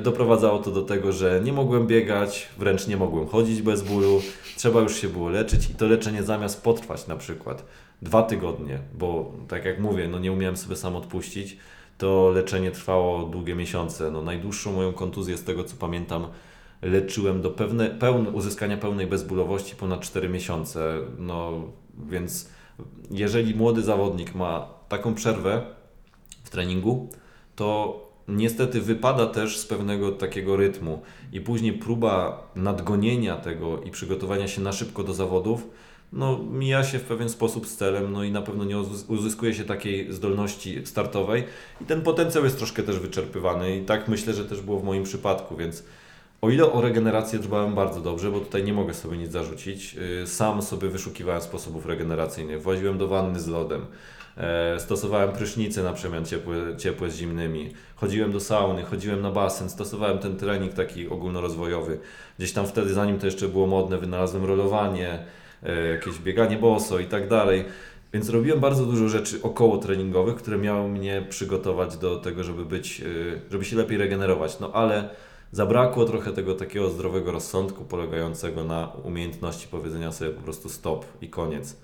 [0.00, 4.22] doprowadzało to do tego, że nie mogłem biegać, wręcz nie mogłem chodzić bez bólu,
[4.56, 7.64] trzeba już się było leczyć i to leczenie zamiast potrwać na przykład
[8.02, 11.56] dwa tygodnie, bo tak jak mówię, no nie umiałem sobie sam odpuścić,
[11.98, 14.10] to leczenie trwało długie miesiące.
[14.10, 16.26] No najdłuższą moją kontuzję z tego co pamiętam
[16.82, 20.98] leczyłem do pewne, pełne, uzyskania pełnej bezbólowości ponad 4 miesiące.
[21.18, 21.62] No
[22.08, 22.50] więc
[23.10, 25.62] jeżeli młody zawodnik ma taką przerwę
[26.44, 27.08] w treningu,
[27.56, 34.48] to niestety wypada też z pewnego takiego rytmu i później próba nadgonienia tego i przygotowania
[34.48, 35.68] się na szybko do zawodów,
[36.12, 39.54] no mija się w pewien sposób z celem, no i na pewno nie uzys- uzyskuje
[39.54, 41.44] się takiej zdolności startowej.
[41.80, 45.04] I ten potencjał jest troszkę też wyczerpywany i tak myślę, że też było w moim
[45.04, 45.84] przypadku, więc
[46.40, 50.26] o ile o regenerację dbałem bardzo dobrze, bo tutaj nie mogę sobie nic zarzucić, yy,
[50.26, 53.86] sam sobie wyszukiwałem sposobów regeneracyjnych, właziłem do wanny z lodem,
[54.78, 60.18] stosowałem prysznice na przemian ciepłe, ciepłe z zimnymi, chodziłem do sauny, chodziłem na basen, stosowałem
[60.18, 61.98] ten trening taki ogólnorozwojowy.
[62.38, 65.18] Gdzieś tam wtedy, zanim to jeszcze było modne, wynalazłem rolowanie,
[65.62, 67.64] e, jakieś bieganie boso i tak dalej.
[68.14, 73.00] Więc robiłem bardzo dużo rzeczy około treningowych, które miały mnie przygotować do tego, żeby być,
[73.00, 74.60] yy, żeby się lepiej regenerować.
[74.60, 75.08] No ale
[75.52, 81.28] zabrakło trochę tego takiego zdrowego rozsądku polegającego na umiejętności powiedzenia sobie po prostu stop i
[81.28, 81.76] koniec.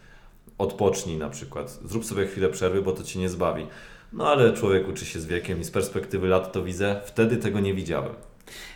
[0.61, 1.79] Odpocznij na przykład.
[1.85, 3.67] Zrób sobie chwilę przerwy, bo to cię nie zbawi.
[4.13, 7.01] No ale człowiek uczy się z wiekiem i z perspektywy lat to widzę.
[7.05, 8.13] Wtedy tego nie widziałem.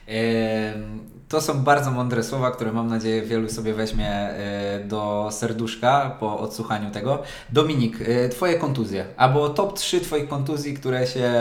[0.07, 6.17] Em, To są bardzo mądre słowa, które mam nadzieję wielu sobie weźmie e, do serduszka
[6.21, 7.23] po odsłuchaniu tego.
[7.53, 11.33] Dominik, e, Twoje kontuzje, albo top 3 Twoich kontuzji, które się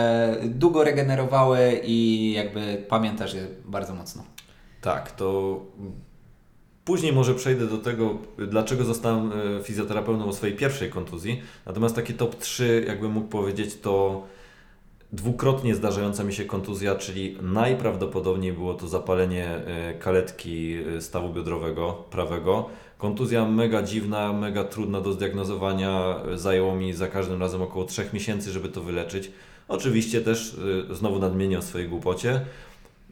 [0.44, 4.22] długo regenerowały i jakby pamiętasz je bardzo mocno.
[4.80, 5.60] Tak, to
[6.84, 11.42] później może przejdę do tego, dlaczego zostałem e, fizjoterapeutą o swojej pierwszej kontuzji.
[11.66, 14.22] Natomiast takie top 3, jakbym mógł powiedzieć, to
[15.12, 21.92] dwukrotnie zdarzająca mi się kontuzja, czyli najprawdopodobniej było to zapalenie e, kaletki e, stawu biodrowego
[22.10, 22.68] prawego.
[22.98, 26.20] Kontuzja mega dziwna, mega trudna do zdiagnozowania.
[26.34, 29.30] Zajęło mi za każdym razem około 3 miesięcy, żeby to wyleczyć.
[29.68, 30.56] Oczywiście też
[30.90, 32.40] znowu nadmienię o swojej głupocie.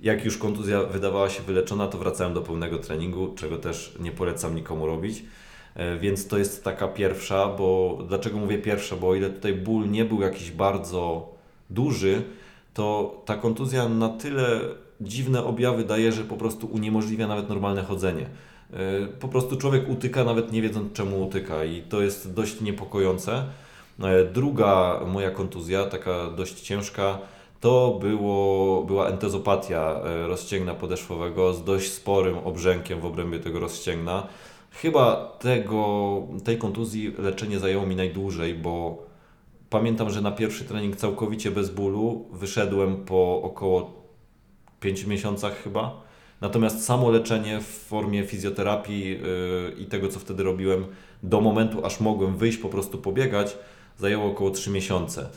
[0.02, 4.54] Jak już kontuzja wydawała się wyleczona, to wracałem do pełnego treningu, czego też nie polecam
[4.54, 5.24] nikomu robić.
[5.74, 8.96] E, Więc to jest taka pierwsza, bo dlaczego mówię pierwsza?
[8.96, 11.28] Bo o ile tutaj ból nie był jakiś bardzo
[11.70, 12.22] duży,
[12.74, 14.60] to ta kontuzja na tyle
[15.00, 18.26] dziwne objawy daje, że po prostu uniemożliwia nawet normalne chodzenie.
[18.72, 23.44] E, Po prostu człowiek utyka, nawet nie wiedząc czemu utyka, i to jest dość niepokojące.
[24.02, 27.18] E, Druga moja kontuzja, taka dość ciężka,
[27.62, 34.26] to było, była entezopatia e, rozścięgna podeszwowego z dość sporym obrzękiem w obrębie tego rozścięgna.
[34.70, 39.06] Chyba tego, tej kontuzji leczenie zajęło mi najdłużej, bo
[39.70, 44.02] pamiętam, że na pierwszy trening całkowicie bez bólu wyszedłem po około
[44.80, 46.02] 5 miesiącach chyba.
[46.40, 49.18] Natomiast samo leczenie w formie fizjoterapii yy,
[49.78, 50.86] i tego, co wtedy robiłem,
[51.22, 53.56] do momentu, aż mogłem wyjść, po prostu pobiegać,
[53.98, 55.28] zajęło około 3 miesiące.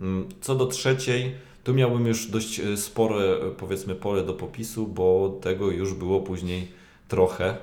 [0.00, 4.86] Mm, Co do trzeciej, tu miałbym już dość y, spore, y, powiedzmy, pole do popisu,
[4.86, 6.68] bo tego już było później
[7.08, 7.56] trochę.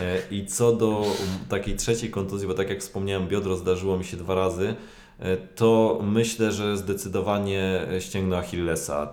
[0.00, 1.04] E, I co do
[1.48, 4.74] takiej trzeciej kontuzji, bo tak jak wspomniałem, biodro zdarzyło mi się dwa razy,
[5.18, 9.08] e, to myślę, że zdecydowanie ścięgno Achillesa.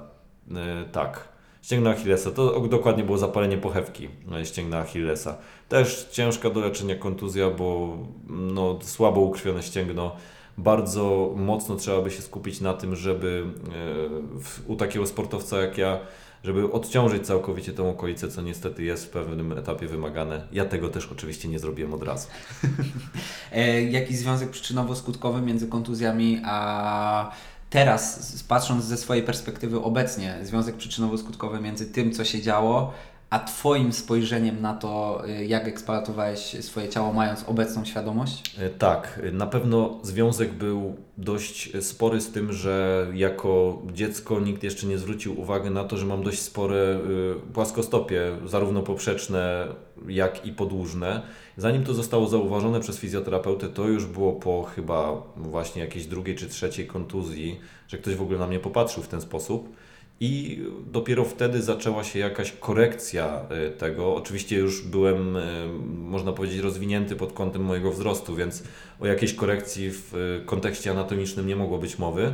[0.56, 1.28] E, Tak,
[1.62, 2.32] ścięgno Achillesa.
[2.32, 4.10] To ok- dokładnie było zapalenie pochewki
[4.42, 5.38] e, ścięgna Achillesa.
[5.70, 7.98] Też ciężka do leczenia kontuzja, bo
[8.30, 10.16] no, słabo ukrwione ścięgno.
[10.58, 13.46] Bardzo mocno trzeba by się skupić na tym, żeby
[14.68, 16.00] e, u takiego sportowca jak ja
[16.44, 20.48] żeby odciążyć całkowicie tą okolicę, co niestety jest w pewnym etapie wymagane.
[20.52, 22.28] Ja tego też oczywiście nie zrobiłem od razu.
[23.52, 27.32] E, Jaki związek przyczynowo-skutkowy między kontuzjami a
[27.70, 32.94] teraz, patrząc ze swojej perspektywy obecnie, związek przyczynowo-skutkowy między tym, co się działo,
[33.34, 38.56] a Twoim spojrzeniem na to, y, jak eksploatowałeś swoje ciało, mając obecną świadomość?
[38.60, 44.88] E, Tak, na pewno związek był dość spory z tym, że jako dziecko nikt jeszcze
[44.88, 47.00] nie zwrócił uwagi na to, że mam dość spore
[47.48, 49.68] y, płaskostopie, zarówno poprzeczne,
[50.08, 51.22] jak i podłużne.
[51.58, 56.50] Zanim to zostało zauważone przez fizjoterapeutę, to już było po chyba właśnie jakiejś drugiej czy
[56.50, 59.76] trzeciej kontuzji, że ktoś w ogóle na mnie popatrzył w ten sposób.
[60.26, 64.16] I dopiero wtedy zaczęła się jakaś korekcja y, tego.
[64.16, 65.42] Oczywiście już byłem, y,
[65.88, 68.64] można powiedzieć, rozwinięty pod kątem mojego wzrostu, więc
[69.00, 72.34] o jakiejś korekcji w y, kontekście anatomicznym nie mogło być mowy.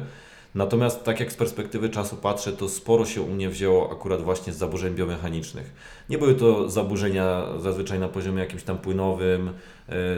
[0.56, 4.54] Natomiast tak jak z perspektywy czasu patrzę, to sporo się u mnie wzięło akurat właśnie
[4.54, 5.74] z zaburzeń biomechanicznych.
[6.10, 9.50] Nie były to zaburzenia zazwyczaj na poziomie jakimś tam płynowym,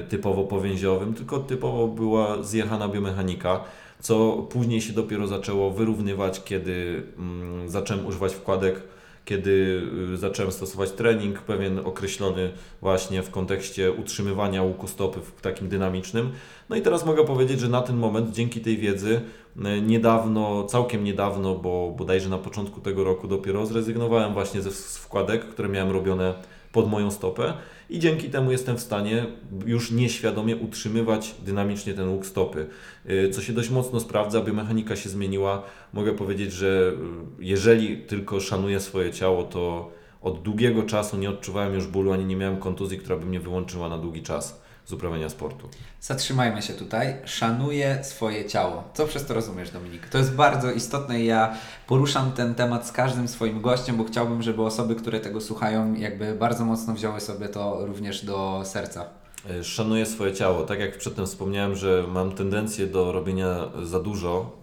[0.10, 3.64] typowo powięziowym, tylko typowo była zjechana biomechanika
[4.02, 8.82] co później się dopiero zaczęło wyrównywać, kiedy mm, zacząłem używać wkładek,
[9.26, 9.82] kiedy
[10.14, 16.32] y, zacząłem stosować trening pewien określony właśnie w kontekście utrzymywania łuku stopy w takim dynamicznym.
[16.70, 19.22] No i teraz mogę powiedzieć, że na ten moment dzięki tej wiedzy
[19.58, 25.46] y, niedawno, całkiem niedawno, bo bodajże na początku tego roku dopiero zrezygnowałem właśnie ze wkładek,
[25.46, 26.34] które miałem robione
[26.72, 27.54] pod moją stopę
[27.90, 29.26] i dzięki temu jestem w stanie
[29.66, 32.68] już nieświadomie utrzymywać dynamicznie ten łuk stopy.
[33.10, 35.64] Y, Co się dość mocno sprawdza, biomechanika się zmieniła.
[35.94, 36.94] Mogę powiedzieć, że
[37.40, 42.26] y, jeżeli tylko szanuję swoje ciało, to od długiego czasu nie odczuwałem już bólu, ani
[42.26, 45.70] nie miałem kontuzji, która by mnie wyłączyła na długi czas z uprawiania sportu.
[46.02, 47.16] Zatrzymajmy się tutaj.
[47.26, 48.84] Szanuję swoje ciało.
[48.94, 50.10] Co przez to rozumiesz, Dominik?
[50.10, 51.56] To jest bardzo istotne i ja
[51.88, 56.34] poruszam ten temat z każdym swoim gościem, bo chciałbym, żeby osoby, które tego słuchają, jakby
[56.34, 59.06] bardzo mocno wzięły sobie to również do serca.
[59.50, 60.64] Y, Szanuję swoje ciało.
[60.64, 64.58] Tak jak przedtem wspomniałem, że mam tendencję do robienia za dużo,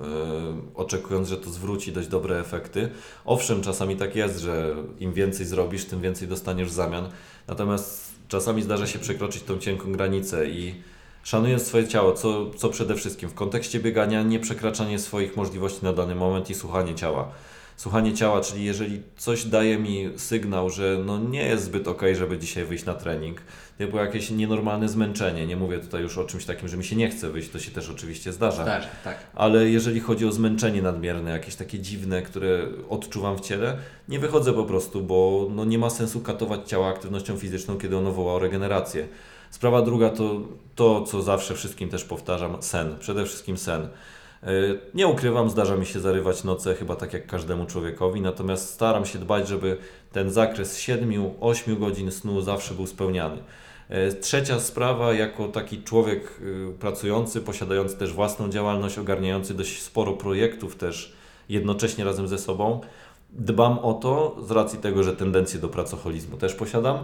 [0.75, 2.91] y, oczekując, że to zwróci dość dobre efekty.
[3.25, 7.09] Owszem, czasami tak jest, że im więcej zrobisz, tym więcej dostaniesz w zamian.
[7.49, 10.75] Natomiast czasami zdarza się przekroczyć tą cienką granicę i
[11.23, 15.93] szanując swoje ciało, co, co przede wszystkim w kontekście biegania, nie przekraczanie swoich możliwości na
[15.93, 17.31] dany moment i słuchanie ciała.
[17.79, 22.39] Słuchanie ciała, czyli jeżeli coś daje mi sygnał, że no nie jest zbyt ok, żeby
[22.39, 23.41] dzisiaj wyjść na trening,
[23.79, 27.11] typu jakieś nienormalne zmęczenie, nie mówię tutaj już o czymś takim, że mi się nie
[27.11, 28.65] chce wyjść, to się też oczywiście zdarza.
[28.65, 29.17] Tak, tak.
[29.35, 33.77] Ale jeżeli chodzi o zmęczenie nadmierne, jakieś takie dziwne, które odczuwam w ciele,
[34.09, 38.13] nie wychodzę po prostu, bo no nie ma sensu katować ciała aktywnością fizyczną, kiedy ono
[38.13, 39.09] woła o regenerację.
[39.51, 40.41] Sprawa druga to
[40.75, 42.97] to, co zawsze wszystkim też powtarzam, sen.
[42.99, 43.89] Przede wszystkim sen.
[44.43, 49.07] Yy, Nie ukrywam, zdarza mi się zarywać noce, chyba tak jak każdemu człowiekowi, natomiast staram
[49.07, 49.77] się dbać, żeby
[50.13, 53.37] ten zakres 7-8 godzin snu zawsze był spełniany.
[53.89, 60.13] E, Trzecia sprawa, jako taki człowiek y, pracujący, posiadający też własną działalność, ogarniający dość sporo
[60.13, 61.13] projektów też
[61.49, 62.81] jednocześnie razem ze sobą.
[63.31, 66.99] Dbam o to, z racji tego, że tendencję do pracoholizmu też posiadam,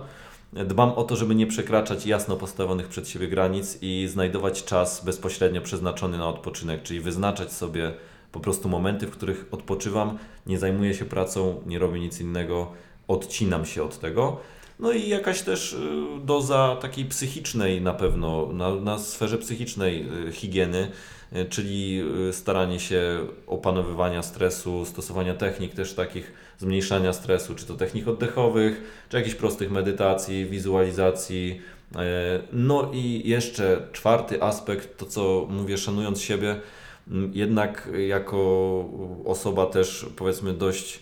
[0.54, 5.60] dbam o to, żeby nie przekraczać jasno postawionych przed siebie granic i znajdować czas bezpośrednio
[5.60, 7.94] przeznaczony na odpoczynek, czyli wyznaczać sobie
[8.32, 12.72] po prostu momenty, w których odpoczywam, nie zajmuję się pracą, nie robię nic innego,
[13.08, 14.40] odcinam się od tego.
[14.84, 15.76] No i jakaś też y,
[16.24, 20.90] doza takiej psychicznej na pewno, na, na sferze psychicznej y, higieny,
[21.32, 28.08] y, czyli staranie się opanowywania stresu, stosowania technik też takich zmniejszania stresu, czy to technik
[28.08, 31.60] oddechowych, czy jakichś prostych medytacji, wizualizacji.
[31.96, 36.60] E, No i jeszcze czwarty aspekt, to co mówię, szanując siebie,
[37.32, 38.88] jednak jako
[39.24, 41.00] osoba też powiedzmy dość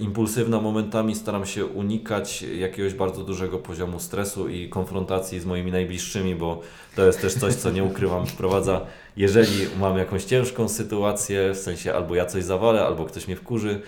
[0.00, 6.34] impulsywna momentami staram się unikać jakiegoś bardzo dużego poziomu stresu i konfrontacji z moimi najbliższymi,
[6.34, 6.60] bo
[6.96, 8.80] to jest też coś, co nie ukrywam, wprowadza,
[9.16, 13.80] jeżeli mam jakąś ciężką sytuację, w sensie albo ja coś zawalę, albo ktoś mnie wkurzy,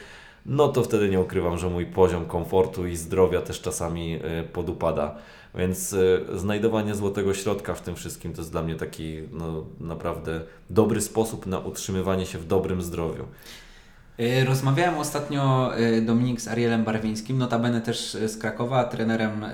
[0.46, 5.14] no to wtedy nie ukrywam, że mój poziom komfortu i zdrowia też czasami e, podupada.
[5.54, 10.40] Więc e, znajdowanie złotego środka w tym wszystkim to jest dla mnie taki no, naprawdę
[10.70, 13.24] dobry sposób na utrzymywanie się w dobrym zdrowiu.
[14.20, 19.44] Y, Rozmawiałem ostatnio y, Dominik z Arielem Barwińskim, notabene też y, z Krakowa, trenerem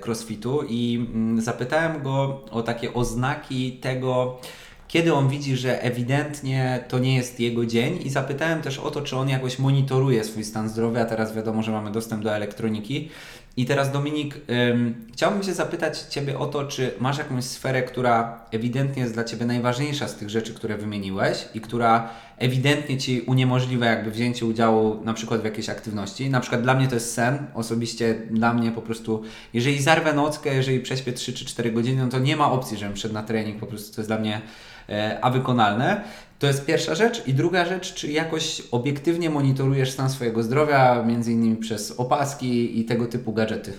[0.00, 4.40] crossfitu i mm, zapytałem go o takie oznaki tego,
[4.88, 9.02] kiedy on widzi, że ewidentnie to nie jest jego dzień i zapytałem też o to,
[9.02, 11.04] czy on jakoś monitoruje swój stan zdrowia.
[11.04, 13.08] Teraz wiadomo, że mamy dostęp do elektroniki.
[13.56, 18.40] I teraz Dominik, ym, chciałbym się zapytać Ciebie o to, czy masz jakąś sferę, która
[18.50, 23.86] ewidentnie jest dla Ciebie najważniejsza z tych rzeczy, które wymieniłeś i która ewidentnie Ci uniemożliwia
[23.86, 26.30] jakby wzięcie udziału na przykład w jakiejś aktywności.
[26.30, 27.46] Na przykład dla mnie to jest sen.
[27.54, 32.08] Osobiście dla mnie po prostu, jeżeli zarwę nockę, jeżeli prześpię 3 czy 4 godziny, no
[32.08, 33.60] to nie ma opcji, żebym szedł na trening.
[33.60, 34.40] Po prostu to jest dla mnie
[34.88, 36.04] e, a wykonalne.
[36.42, 37.26] To jest pierwsza rzecz.
[37.26, 42.84] I druga rzecz, czy jakoś obiektywnie monitorujesz stan swojego zdrowia, między innymi przez opaski i
[42.84, 43.72] tego typu gadżety?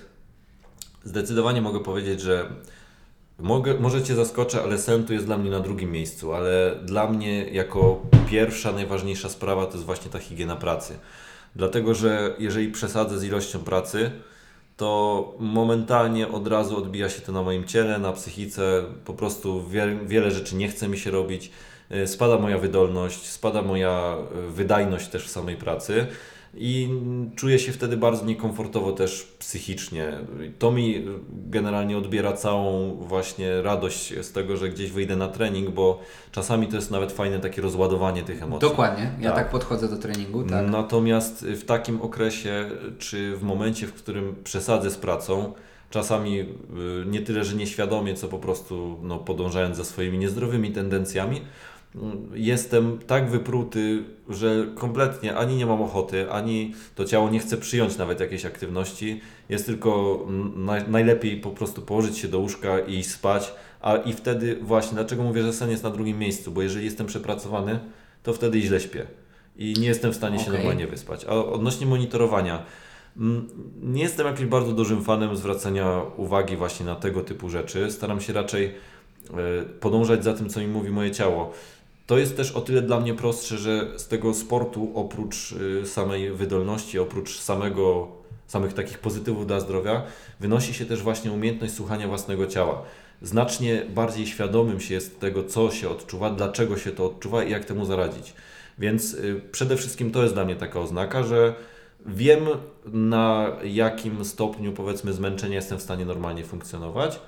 [1.03, 2.45] Zdecydowanie mogę powiedzieć, że
[3.39, 7.07] mogę, może Cię zaskoczę, ale sen tu jest dla mnie na drugim miejscu, ale dla
[7.07, 10.93] mnie jako pierwsza, najważniejsza sprawa to jest właśnie ta higiena pracy.
[11.55, 14.11] Dlatego, że jeżeli przesadzę z ilością pracy,
[14.77, 19.99] to momentalnie od razu odbija się to na moim ciele, na psychice, po prostu wie,
[20.05, 21.51] wiele rzeczy nie chce mi się robić,
[22.05, 24.17] spada moja wydolność, spada moja
[24.47, 26.07] y, wydajność też w samej pracy
[26.55, 26.89] i
[27.35, 30.11] czuję się wtedy bardzo niekomfortowo też psychicznie.
[30.59, 35.99] To mi generalnie odbiera całą właśnie radość z tego, że gdzieś wyjdę na trening, bo
[36.31, 38.69] czasami to jest nawet fajne takie rozładowanie tych emocji.
[38.69, 39.11] Dokładnie.
[39.19, 39.49] Ja tak, Tak.
[39.49, 40.69] podchodzę do treningu, tak.
[40.69, 42.69] Natomiast w takim okresie,
[42.99, 45.53] czy w momencie, w którym przesadzę z pracą,
[45.89, 46.45] czasami y,
[47.05, 51.41] nie tyle, że nieświadomie, co po prostu no, podążając za swoimi niezdrowymi tendencjami, y,
[52.33, 57.97] jestem tak wypruty, że kompletnie ani nie mam ochoty, ani to ciało nie chce przyjąć
[57.97, 59.21] nawet jakiejś aktywności.
[59.49, 63.53] Jest tylko mm, naj, najlepiej po prostu położyć się do łóżka i spać.
[63.81, 66.51] A i wtedy właśnie, dlaczego mówię, że sen jest na drugim miejscu?
[66.51, 67.79] Bo jeżeli jestem przepracowany,
[68.23, 69.07] to wtedy źle śpię
[69.57, 70.53] i nie jestem w stanie się Okej.
[70.53, 71.25] normalnie wyspać.
[71.25, 72.65] A odnośnie monitorowania,
[73.17, 73.49] mm,
[73.81, 77.91] nie jestem jakimś bardzo dużym fanem zwracania uwagi właśnie na tego typu rzeczy.
[77.91, 81.53] Staram się raczej e, podążać za tym, co mi mówi moje ciało.
[82.07, 86.31] To jest też o tyle dla mnie prostsze, że z tego sportu oprócz e, samej
[86.31, 88.07] wydolności, oprócz samego,
[88.47, 90.03] samych takich pozytywów dla zdrowia,
[90.39, 92.83] wynosi się też właśnie umiejętność słuchania własnego ciała.
[93.21, 97.65] Znacznie bardziej świadomym się jest tego, co się odczuwa, dlaczego się to odczuwa i jak
[97.65, 98.33] temu zaradzić.
[98.79, 101.53] Więc y, przede wszystkim to jest dla mnie taka oznaka, że
[102.05, 102.45] wiem
[102.85, 107.19] na jakim stopniu powiedzmy zmęczenia jestem w stanie normalnie funkcjonować, y,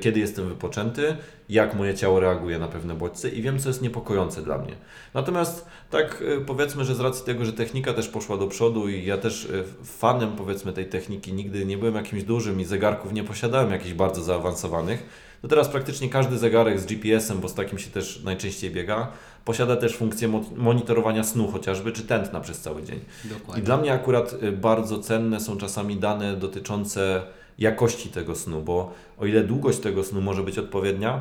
[0.00, 1.16] kiedy jestem wypoczęty,
[1.48, 4.72] jak moje ciało reaguje na pewne bodźce i wiem, co jest niepokojące dla mnie.
[5.14, 9.04] Natomiast tak y, powiedzmy, że z racji tego, że technika też poszła do przodu i
[9.04, 13.24] ja też y, fanem powiedzmy tej techniki nigdy nie byłem jakimś dużym i zegarków nie
[13.24, 17.90] posiadałem jakichś bardzo zaawansowanych, to teraz praktycznie każdy zegarek z GPS-em, bo z takim się
[17.90, 19.08] też najczęściej biega,
[19.44, 23.00] posiada też funkcję mo- monitorowania snu chociażby, czy tętna przez cały dzień.
[23.24, 23.62] Dokładnie.
[23.62, 27.22] I dla mnie akurat bardzo cenne są czasami dane dotyczące
[27.58, 31.20] jakości tego snu, bo o ile długość tego snu może być odpowiednia,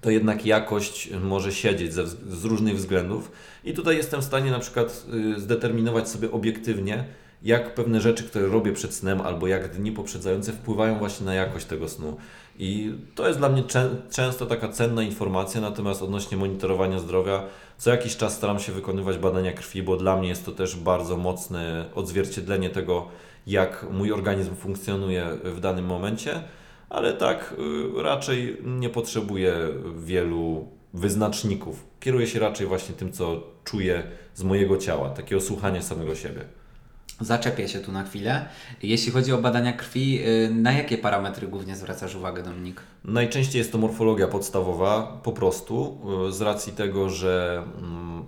[0.00, 3.32] to jednak jakość może siedzieć ze, z różnych względów.
[3.64, 7.04] I tutaj jestem w stanie na przykład y, zdeterminować sobie obiektywnie,
[7.42, 11.66] jak pewne rzeczy, które robię przed snem, albo jak dni poprzedzające wpływają właśnie na jakość
[11.66, 12.16] tego snu.
[12.58, 17.44] I to jest dla mnie czę- często taka cenna informacja, natomiast odnośnie monitorowania zdrowia,
[17.78, 21.16] co jakiś czas staram się wykonywać badania krwi, bo dla mnie jest to też bardzo
[21.16, 23.08] mocne odzwierciedlenie tego,
[23.46, 26.42] jak mój organizm funkcjonuje w danym momencie,
[26.88, 27.54] ale tak
[27.98, 29.54] y, raczej nie potrzebuję
[29.96, 31.84] wielu wyznaczników.
[32.00, 34.02] Kieruję się raczej właśnie tym, co czuję
[34.34, 36.44] z mojego ciała, takie osłuchanie samego siebie.
[37.20, 38.48] Zaczepię się tu na chwilę.
[38.82, 42.80] Jeśli chodzi o badania krwi, y, na jakie parametry głównie zwracasz uwagę, Dominik?
[43.04, 48.21] Najczęściej jest to morfologia podstawowa, po prostu, y, z racji tego, że mm,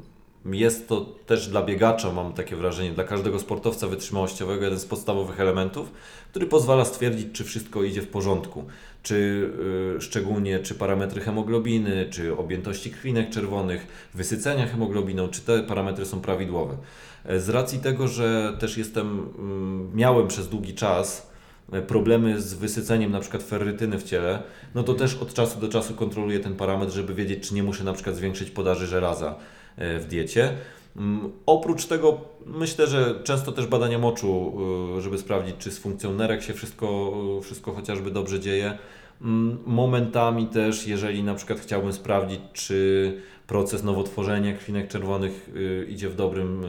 [0.52, 5.40] jest to też dla biegacza, mam takie wrażenie, dla każdego sportowca wytrzymałościowego jeden z podstawowych
[5.40, 5.92] elementów,
[6.30, 8.64] który pozwala stwierdzić, czy wszystko idzie w porządku.
[9.02, 9.50] Czy
[9.96, 16.20] y, szczególnie, czy parametry hemoglobiny, czy objętości krwinek czerwonych, wysycenia hemoglobiną, czy te parametry są
[16.20, 16.76] prawidłowe.
[17.24, 21.30] E, Z racji tego, że też jestem, mm, miałem przez długi czas
[21.72, 24.42] e, problemy z wysyceniem na przykład ferrytyny w ciele,
[24.74, 27.84] no to też od czasu do czasu kontroluję ten parametr, żeby wiedzieć, czy nie muszę
[27.84, 29.34] na przykład zwiększyć podaży żelaza
[29.76, 30.52] w diecie.
[30.96, 34.54] Mm, Oprócz tego myślę, że często też badania moczu,
[34.98, 38.78] y, żeby sprawdzić, czy z funkcją nerek się wszystko, y, wszystko chociażby dobrze dzieje.
[39.22, 45.50] Mm, Momentami też, jeżeli na przykład chciałbym sprawdzić, czy proces nowotworzenia krwinek czerwonych
[45.88, 46.62] idzie w, dobrym,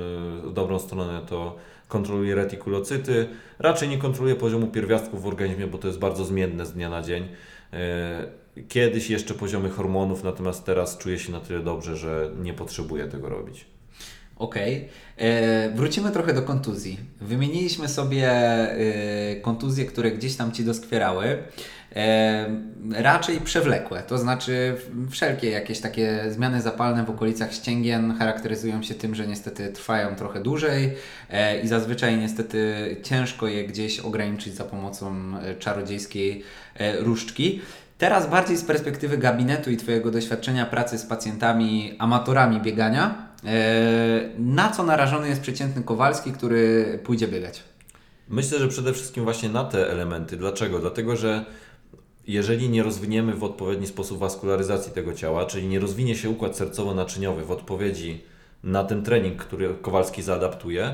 [0.44, 1.56] w dobrą stronę, to
[1.88, 3.28] kontroluję retikulocyty.
[3.60, 7.02] Raczej nie kontroluję poziomu pierwiastków w organizmie, bo to jest bardzo zmienne z dnia na
[7.02, 7.28] dzień.
[8.68, 13.30] Kiedyś jeszcze poziomy hormonów, natomiast teraz czuję się na tyle dobrze, że nie potrzebuję tego
[13.30, 13.66] robić.
[14.36, 14.90] Okej.
[15.18, 17.00] E, Wrócimy trochę do kontuzji.
[17.22, 21.38] Wymieniliśmy sobie e, kontuzje, które gdzieś tam Ci doskwierały.
[21.96, 22.50] E,
[22.92, 24.76] raczej przewlekłe, to znaczy
[25.10, 30.42] wszelkie jakieś takie zmiany zapalne w okolicach ścięgien charakteryzują się tym, że niestety trwają trochę
[30.42, 30.94] dłużej
[31.30, 36.44] e, i zazwyczaj niestety ciężko je gdzieś ograniczyć za pomocą e, czarodziejskiej
[36.76, 37.62] e, różdżki.
[37.98, 44.70] Teraz bardziej z perspektywy gabinetu i Twojego doświadczenia pracy z pacjentami, amatorami biegania, e, na
[44.70, 47.64] co narażony jest przeciętny Kowalski, który pójdzie biegać?
[48.30, 50.38] Myślę, że przede wszystkim właśnie na te elementy.
[50.38, 50.80] Dlaczego?
[50.80, 51.46] Dlatego, że
[52.28, 57.46] jeżeli nie rozwiniemy w odpowiedni sposób waskularyzacji tego ciała, czyli nie rozwinie się układ sercowo-naczyniowy
[57.46, 58.24] w odpowiedzi
[58.64, 60.94] na ten trening, który Kowalski zaadaptuje,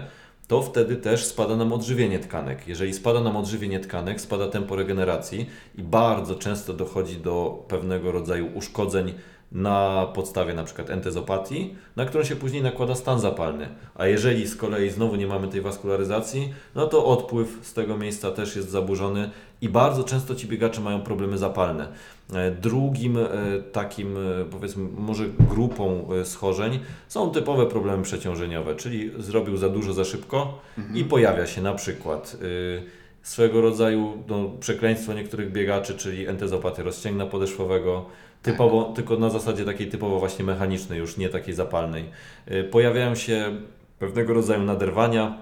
[0.51, 2.67] to wtedy też spada nam odżywienie tkanek.
[2.67, 8.49] Jeżeli spada nam odżywienie tkanek, spada tempo regeneracji i bardzo często dochodzi do pewnego rodzaju
[8.55, 9.13] uszkodzeń
[9.51, 13.69] na podstawie na przykład entezopatii, na którą się później nakłada stan zapalny.
[13.95, 18.31] A jeżeli z kolei znowu nie mamy tej waskularyzacji, no to odpływ z tego miejsca
[18.31, 19.29] też jest zaburzony
[19.61, 21.87] i bardzo często ci biegacze mają problemy zapalne.
[22.33, 23.27] E, Drugim e,
[23.71, 30.05] takim, e, powiedzmy, może grupą schorzeń są typowe problemy przeciążeniowe, czyli zrobił za dużo za
[30.05, 30.59] szybko
[30.93, 37.25] i pojawia się na przykład y, swego rodzaju no, przekleństwo niektórych biegaczy, czyli entezopatia rozcięgna
[37.25, 38.05] podeszwowego,
[38.41, 42.05] typowo, tylko na zasadzie takiej typowo właśnie mechanicznej, już nie takiej zapalnej.
[42.51, 43.55] Y, Pojawiają się
[43.99, 45.37] pewnego rodzaju naderwania,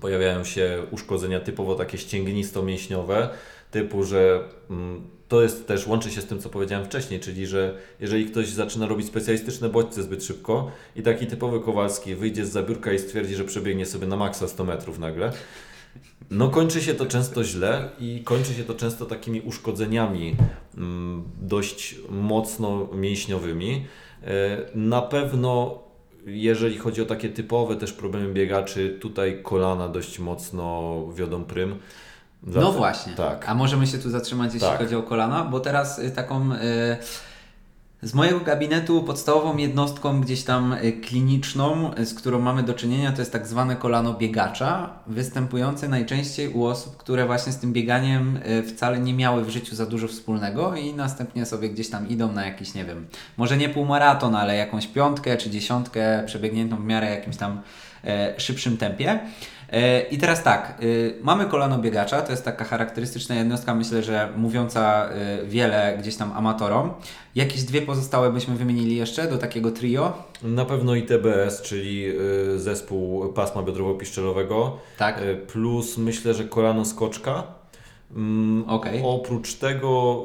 [0.00, 3.28] pojawiają się uszkodzenia typowo takie ścięgnisto-mięśniowe,
[3.70, 7.74] typu, że mm, to jest też, łączy się z tym, co powiedziałem wcześniej, czyli, że
[8.00, 12.92] jeżeli ktoś zaczyna robić specjalistyczne bodźce zbyt szybko i taki typowy Kowalski wyjdzie z zabiórka
[12.92, 15.32] i stwierdzi, że przebiegnie sobie na maksa 100 metrów nagle,
[16.30, 20.36] no kończy się to często źle i kończy się to często takimi uszkodzeniami
[20.76, 23.86] mm, dość mocno mięśniowymi.
[24.24, 24.28] E,
[24.74, 25.78] Na pewno
[26.26, 31.78] jeżeli chodzi o takie typowe też problemy biegaczy, tutaj kolana dość mocno wiodą prym.
[32.42, 33.12] No właśnie.
[33.12, 33.48] Tak.
[33.48, 34.78] A możemy się tu zatrzymać, jeśli Tak.
[34.78, 35.44] chodzi o kolana?
[35.44, 36.52] Bo teraz y, taką.
[36.54, 36.58] Y,
[38.02, 43.12] z mojego gabinetu podstawową jednostką gdzieś tam y, kliniczną, y, z którą mamy do czynienia,
[43.12, 48.36] to jest tak zwane kolano biegacza, występujące najczęściej u osób, które właśnie z tym bieganiem
[48.36, 52.32] y, wcale nie miały w życiu za dużo wspólnego i następnie sobie gdzieś tam idą
[52.32, 57.10] na jakiś, nie wiem, może nie półmaraton, ale jakąś piątkę czy dziesiątkę przebiegniętą w miarę
[57.10, 57.60] jakimś tam
[58.04, 59.20] e, szybszym tempie.
[59.72, 64.28] E, I teraz tak, y, mamy kolano biegacza, to jest taka charakterystyczna jednostka, myślę, że
[64.36, 65.08] mówiąca
[65.42, 66.90] y, wiele gdzieś tam amatorom.
[67.34, 70.12] Jakieś dwie pozostałe byśmy wymienili jeszcze do takiego trio?
[70.42, 72.06] Na pewno ITBS, czyli
[72.54, 75.20] y, zespół pasma biodrowo-piszczelowego, Tak.
[75.46, 77.42] plus myślę, że kolano skoczka.
[78.16, 79.02] Mm, Okej.
[79.04, 80.24] Oprócz tego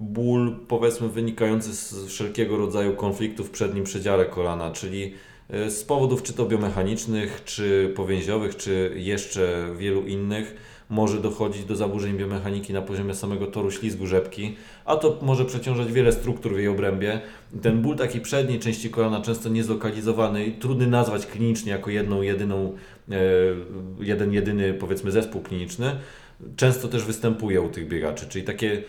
[0.00, 5.14] ból powiedzmy wynikający z wszelkiego rodzaju konfliktów w przednim przedziale kolana, czyli
[5.50, 10.56] z powodów czy to biomechanicznych, czy powięziowych, czy jeszcze wielu innych
[10.90, 15.92] może dochodzić do zaburzeń biomechaniki na poziomie samego toru ślizgu rzepki, a to może przeciążać
[15.92, 17.20] wiele struktur w jej obrębie.
[17.62, 22.72] Ten ból takiej przedniej części kolana, często niezlokalizowany trudny nazwać klinicznie jako jedną, jedyną,
[23.10, 23.16] e,
[24.00, 25.96] jeden, jedyny powiedzmy zespół kliniczny,
[26.56, 28.82] często też występuje u tych biegaczy, czyli takie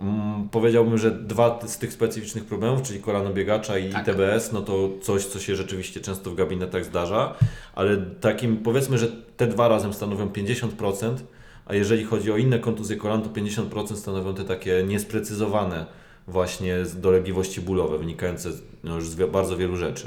[0.00, 4.04] mm, powiedziałbym, że dwa z tych specyficznych problemów, czyli kolano biegacza i Tak.
[4.04, 7.34] TBS, no to coś, co się rzeczywiście często w gabinetach zdarza,
[7.74, 11.14] ale takim powiedzmy, że te dwa razem stanowią 50%,
[11.66, 15.86] a jeżeli chodzi o inne kontuzje kolan, to 50% stanowią te takie niesprecyzowane
[16.28, 18.48] właśnie dolegliwości bólowe wynikające
[18.84, 20.06] no, już z bardzo wielu rzeczy.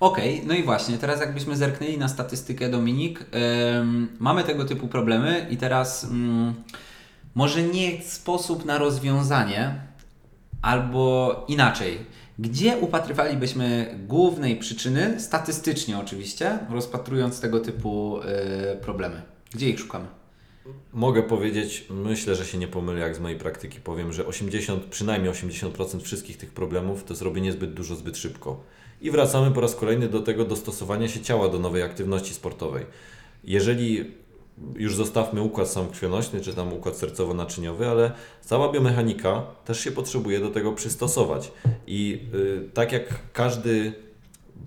[0.00, 3.26] Okej, no i właśnie, teraz jakbyśmy zerknęli na statystykę Dominik,
[3.80, 6.54] ym, mamy tego typu problemy i teraz ym,
[7.34, 9.80] może nie sposób na rozwiązanie,
[10.62, 11.98] albo inaczej.
[12.38, 18.20] Gdzie upatrywalibyśmy głównej przyczyny, statystycznie oczywiście, rozpatrując tego typu
[18.72, 19.22] y, problemy?
[19.52, 20.06] Gdzie ich szukamy?
[20.92, 25.32] Mogę powiedzieć, myślę, że się nie pomylę, jak z mojej praktyki powiem, że 80, przynajmniej
[25.32, 28.62] 80% wszystkich tych problemów to zrobienie zbyt dużo, zbyt szybko.
[29.00, 32.86] I wracamy po raz kolejny do tego dostosowania się ciała do nowej aktywności sportowej.
[33.44, 34.14] Jeżeli
[34.76, 40.50] już zostawmy układ samkrwionośny, czy tam układ sercowo-naczyniowy, ale cała biomechanika też się potrzebuje do
[40.50, 41.52] tego przystosować.
[41.86, 43.92] I y, tak jak każdy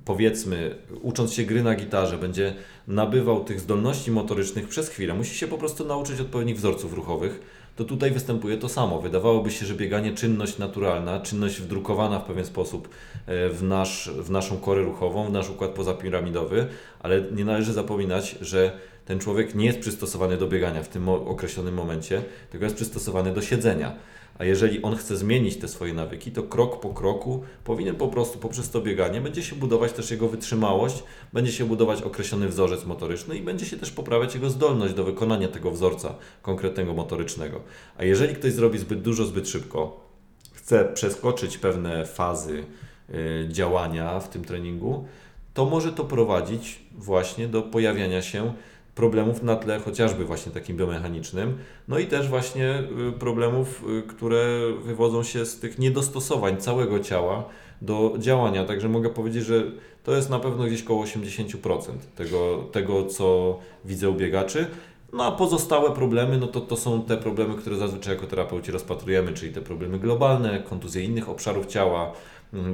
[0.06, 2.54] powiedzmy, ucząc się gry na gitarze, będzie
[2.88, 7.40] nabywał tych zdolności motorycznych przez chwilę, musi się po prostu nauczyć odpowiednich wzorców ruchowych,
[7.76, 9.02] to tutaj występuje to samo.
[9.02, 12.90] Wydawałoby się, że bieganie czynność naturalna, czynność wdrukowana w pewien sposób
[13.26, 16.68] e, w, nasz, w naszą korę ruchową, w nasz układ pozapiramidowy,
[17.00, 18.72] ale nie należy zapominać, że
[19.06, 23.42] ten człowiek nie jest przystosowany do biegania w tym określonym momencie, tylko jest przystosowany do
[23.42, 23.96] siedzenia.
[24.40, 28.40] A jeżeli on chce zmienić te swoje nawyki, to krok po kroku powinien po prostu
[28.40, 33.38] poprzez to bieganie będzie się budować też jego wytrzymałość, będzie się budować określony wzorzec motoryczny
[33.38, 37.62] i będzie się też poprawiać jego zdolność do wykonania tego wzorca konkretnego motorycznego.
[37.98, 40.08] A jeżeli ktoś zrobi zbyt dużo, zbyt szybko,
[40.54, 42.64] chce przeskoczyć pewne fazy
[43.10, 45.06] y, działania w tym treningu,
[45.54, 48.54] to może to prowadzić właśnie do pojawiania się
[48.96, 54.60] problemów na tle chociażby właśnie takim biomechanicznym, no i też właśnie y, problemów, y, które
[54.84, 57.46] wywodzą się z tych niedostosowań całego ciała
[57.82, 58.66] do działania.
[58.66, 59.64] Także mogę powiedzieć, że
[60.04, 61.80] to jest na pewno gdzieś koło 80%
[62.16, 64.68] tego, tego co widzę u biegaczy.
[65.14, 69.34] No a pozostałe problemy, no to, to są te problemy, które zazwyczaj jako terapeuci rozpatrujemy,
[69.34, 72.14] czyli te problemy globalne, kontuzje innych obszarów ciała,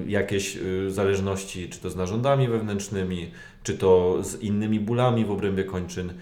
[0.08, 3.32] jakieś y, zależności, czy to z narządami wewnętrznymi,
[3.64, 6.14] czy to z innymi bólami w obrębie kończyn,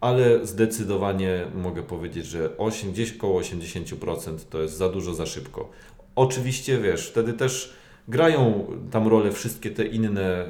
[0.00, 5.70] ale zdecydowanie mogę powiedzieć, że 8, gdzieś koło 80% to jest za dużo, za szybko.
[6.16, 7.72] Oczywiście, wiesz, wtedy też
[8.08, 10.48] grają tam rolę wszystkie te inne e,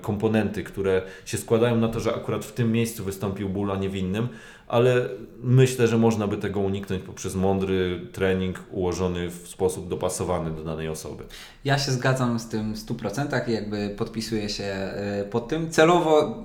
[0.00, 3.88] komponenty, które się składają na to, że akurat w tym miejscu wystąpił ból, a nie
[3.88, 4.28] w innym,
[4.68, 5.08] ale
[5.42, 10.88] myślę, że można by tego uniknąć poprzez mądry trening ułożony w sposób dopasowany do danej
[10.88, 11.24] osoby.
[11.64, 15.70] Ja się zgadzam z tym w 100% i jakby podpisuję się e, pod tym.
[15.70, 16.44] Celowo,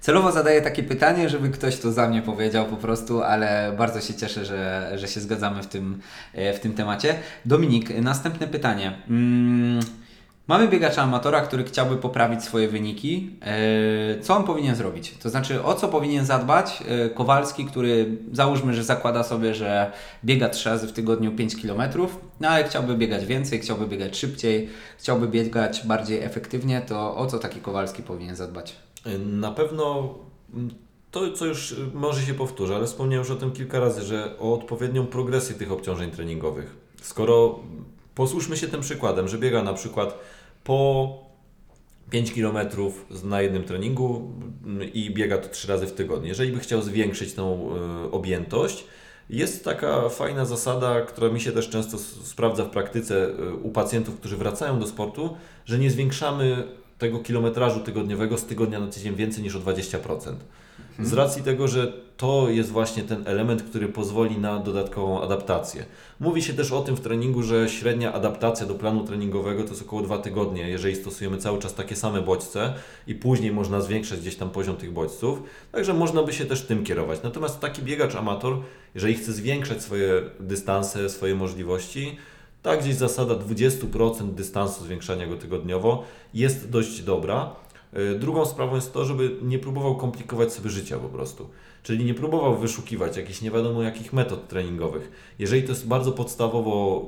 [0.00, 4.14] celowo zadaję takie pytanie, żeby ktoś to za mnie powiedział po prostu, ale bardzo się
[4.14, 6.00] cieszę, że, że się zgadzamy w tym,
[6.34, 7.14] e, w tym temacie.
[7.44, 9.02] Dominik, następne pytanie.
[9.08, 9.80] Mm,
[10.46, 13.30] Mamy biegacza amatora, który chciałby poprawić swoje wyniki.
[13.42, 15.14] E, Co on powinien zrobić?
[15.22, 19.92] To znaczy, o co powinien zadbać e, Kowalski, który załóżmy, że zakłada sobie, że
[20.24, 21.82] biega trzy razy w tygodniu 5 km,
[22.40, 24.68] no ale chciałby biegać więcej, chciałby biegać szybciej,
[24.98, 28.76] chciałby biegać bardziej efektywnie, to o co taki Kowalski powinien zadbać?
[29.26, 30.14] Na pewno
[31.10, 34.54] to, co już może się powtórzę, ale wspomniałem już o tym kilka razy, że o
[34.54, 36.76] odpowiednią progresję tych obciążeń treningowych.
[37.02, 37.58] Skoro
[38.14, 40.18] posłuszmy się tym przykładem, że biega na przykład
[40.64, 41.08] po
[42.10, 42.56] 5 km
[43.24, 44.32] na jednym treningu
[44.94, 46.28] i biega to 3 razy w tygodniu.
[46.28, 47.70] Jeżeli by chciał zwiększyć tą
[48.06, 48.84] y, objętość,
[49.30, 54.16] jest taka fajna zasada, która mi się też często sprawdza w praktyce y, u pacjentów,
[54.16, 56.68] którzy wracają do sportu, że nie zwiększamy
[57.02, 60.34] tego kilometrażu tygodniowego z tygodnia na tydzień więcej niż o 20%.
[60.98, 65.84] Z racji tego, że to jest właśnie ten element, który pozwoli na dodatkową adaptację.
[66.20, 69.82] Mówi się też o tym w treningu, że średnia adaptacja do planu treningowego to jest
[69.82, 72.74] około 2 tygodnie, jeżeli stosujemy cały czas takie same bodźce
[73.06, 75.42] i później można zwiększać gdzieś tam poziom tych bodźców.
[75.72, 77.20] Także można by się też tym kierować.
[77.22, 78.58] Natomiast taki biegacz amator,
[78.94, 82.16] jeżeli chce zwiększać swoje dystanse, swoje możliwości,
[82.62, 86.04] tak gdzieś zasada 20% dystansu zwiększania go tygodniowo
[86.34, 87.54] jest dość dobra.
[87.96, 91.48] Y, Drugą sprawą jest to, żeby nie próbował komplikować sobie życia po prostu.
[91.82, 95.34] Czyli nie próbował wyszukiwać jakichś nie wiadomo jakich metod treningowych.
[95.38, 97.04] Jeżeli to jest bardzo podstawowo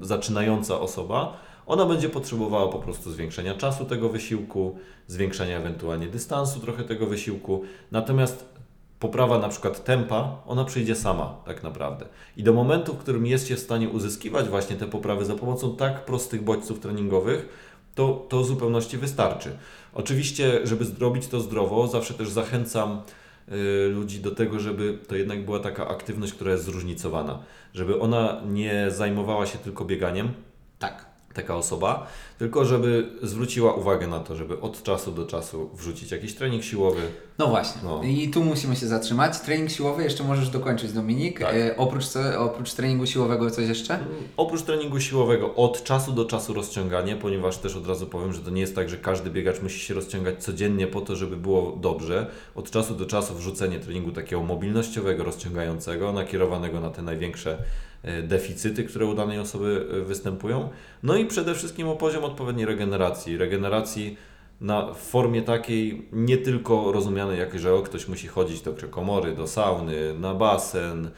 [0.00, 6.84] zaczynająca osoba, ona będzie potrzebowała po prostu zwiększenia czasu tego wysiłku, zwiększenia ewentualnie dystansu trochę
[6.84, 7.62] tego wysiłku.
[7.92, 8.55] Natomiast
[8.98, 12.06] poprawa na przykład tempa, ona przyjdzie sama tak naprawdę.
[12.36, 15.76] I do momentu, w którym jest się w stanie uzyskiwać właśnie te poprawy za pomocą
[15.76, 17.48] tak prostych bodźców treningowych,
[17.94, 19.58] to, to w zupełności wystarczy.
[19.94, 23.02] Oczywiście, żeby zrobić to zdrowo, zawsze też zachęcam
[23.48, 27.38] y, ludzi do tego, żeby to jednak była taka aktywność, która jest zróżnicowana.
[27.74, 30.28] Żeby ona nie zajmowała się tylko bieganiem,
[30.78, 31.15] Tak.
[31.36, 32.06] Taka osoba,
[32.38, 37.00] tylko żeby zwróciła uwagę na to, żeby od czasu do czasu wrzucić jakiś trening siłowy.
[37.38, 37.80] No właśnie.
[37.84, 38.02] No.
[38.02, 39.40] I tu musimy się zatrzymać.
[39.40, 41.40] Trening siłowy jeszcze możesz dokończyć, Dominik.
[41.40, 41.54] Tak.
[41.54, 43.98] E, oprócz, co, oprócz treningu siłowego coś jeszcze?
[44.36, 48.50] Oprócz treningu siłowego od czasu do czasu rozciąganie, ponieważ też od razu powiem, że to
[48.50, 52.26] nie jest tak, że każdy biegacz musi się rozciągać codziennie po to, żeby było dobrze.
[52.54, 57.58] Od czasu do czasu wrzucenie treningu takiego mobilnościowego, rozciągającego, nakierowanego na te największe
[58.22, 60.68] deficyty, które u danej osoby e, występują.
[61.02, 63.36] No i przede wszystkim o poziom odpowiedniej regeneracji.
[63.36, 64.16] Regeneracji
[64.60, 69.46] na formie takiej nie tylko rozumianej jak, że o, ktoś musi chodzić do krzekomory, do
[69.46, 71.10] sauny, na basen,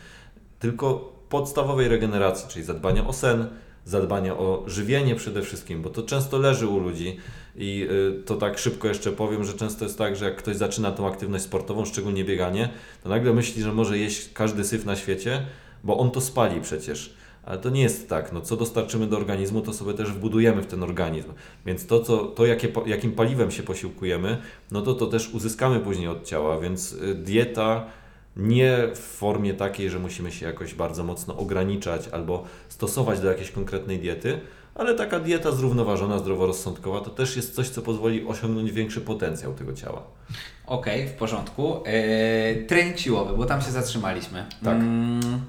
[0.58, 3.48] tylko podstawowej regeneracji, czyli zadbania o sen,
[3.84, 7.16] zadbania o żywienie przede wszystkim, bo to często leży u ludzi
[7.56, 10.92] i y, to tak szybko jeszcze powiem, że często jest tak, że jak ktoś zaczyna
[10.92, 12.68] tą aktywność sportową, szczególnie bieganie,
[13.02, 15.46] to nagle myśli, że może jeść każdy syf na świecie,
[15.84, 17.14] bo on to spali przecież.
[17.44, 18.32] Ale to nie jest tak.
[18.32, 21.32] No, co dostarczymy do organizmu, to sobie też wbudujemy w ten organizm.
[21.66, 24.38] Więc to, co, to jakie, jakim paliwem się posiłkujemy,
[24.70, 26.60] no to to też uzyskamy później od ciała.
[26.60, 27.86] Więc y, dieta
[28.36, 33.50] nie w formie takiej, że musimy się jakoś bardzo mocno ograniczać albo stosować do jakiejś
[33.50, 34.40] konkretnej diety,
[34.74, 39.72] ale taka dieta zrównoważona, zdroworozsądkowa to też jest coś, co pozwoli osiągnąć większy potencjał tego
[39.72, 40.02] ciała.
[40.66, 41.82] Okej, w porządku.
[41.84, 44.46] E, trening siłowy, bo tam się zatrzymaliśmy.
[44.64, 44.76] Tak.
[44.76, 45.40] Mm,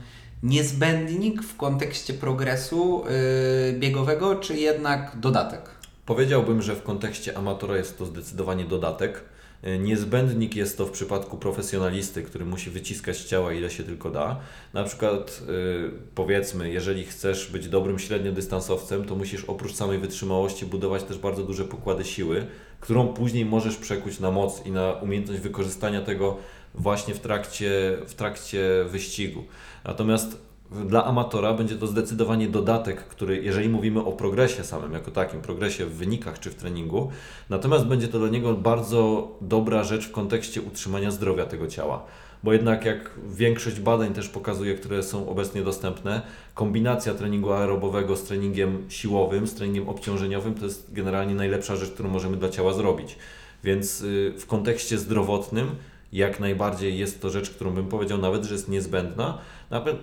[0.43, 5.61] niezbędnik w kontekście progresu e, biegowego, czy jednak dodatek?
[6.05, 9.23] Powiedziałbym, że w kontekście amatora jest to zdecydowanie dodatek.
[9.63, 14.39] E, Niezbędnik jest to w przypadku profesjonalisty, który musi wyciskać ciała ile się tylko da.
[14.73, 21.03] Na przykład y, powiedzmy, jeżeli chcesz być dobrym średniodystansowcem, to musisz oprócz samej wytrzymałości budować
[21.03, 22.45] też bardzo duże pokłady siły,
[22.79, 26.37] którą później możesz przekuć na moc i na umiejętność wykorzystania tego
[26.73, 29.43] właśnie w trakcie, w trakcie wyścigu.
[29.85, 35.41] Natomiast dla amatora będzie to zdecydowanie dodatek, który, jeżeli mówimy o progresie samym, jako takim,
[35.41, 37.11] progresie w wynikach czy w treningu,
[37.49, 42.05] natomiast będzie to dla niego bardzo dobra rzecz w kontekście utrzymania zdrowia tego ciała.
[42.43, 46.21] Bo jednak jak większość badań też pokazuje, które są obecnie dostępne,
[46.53, 52.09] kombinacja treningu aerobowego z treningiem siłowym, z treningiem obciążeniowym to jest generalnie najlepsza rzecz, którą
[52.09, 53.15] możemy dla ciała zrobić.
[53.63, 55.69] Więc y, w kontekście zdrowotnym
[56.13, 59.37] jak najbardziej jest to rzecz, którą bym powiedział nawet, że jest niezbędna.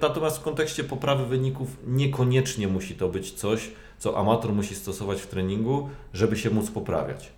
[0.00, 5.26] Natomiast w kontekście poprawy wyników niekoniecznie musi to być coś, co amator musi stosować w
[5.26, 7.32] treningu, żeby się móc poprawiać.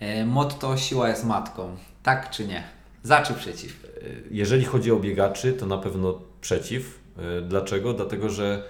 [0.00, 1.76] E, motto siła jest matką.
[2.02, 2.64] Tak czy nie?
[3.02, 3.86] Za czy przeciw?
[4.30, 6.98] Jeżeli chodzi o biegaczy, to na pewno przeciw.
[7.38, 7.94] Y, Dlaczego?
[7.94, 8.64] Dlatego, że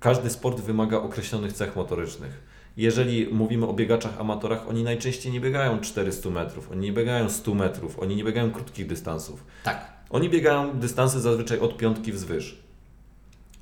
[0.00, 2.50] każdy sport wymaga określonych cech motorycznych.
[2.76, 7.54] Jeżeli mówimy o biegaczach amatorach, oni najczęściej nie biegają 400 metrów, oni nie biegają 100
[7.54, 9.44] metrów, oni nie biegają krótkich dystansów.
[9.64, 9.99] Tak.
[10.10, 12.62] Oni biegają dystanse zazwyczaj od piątki wzwyż.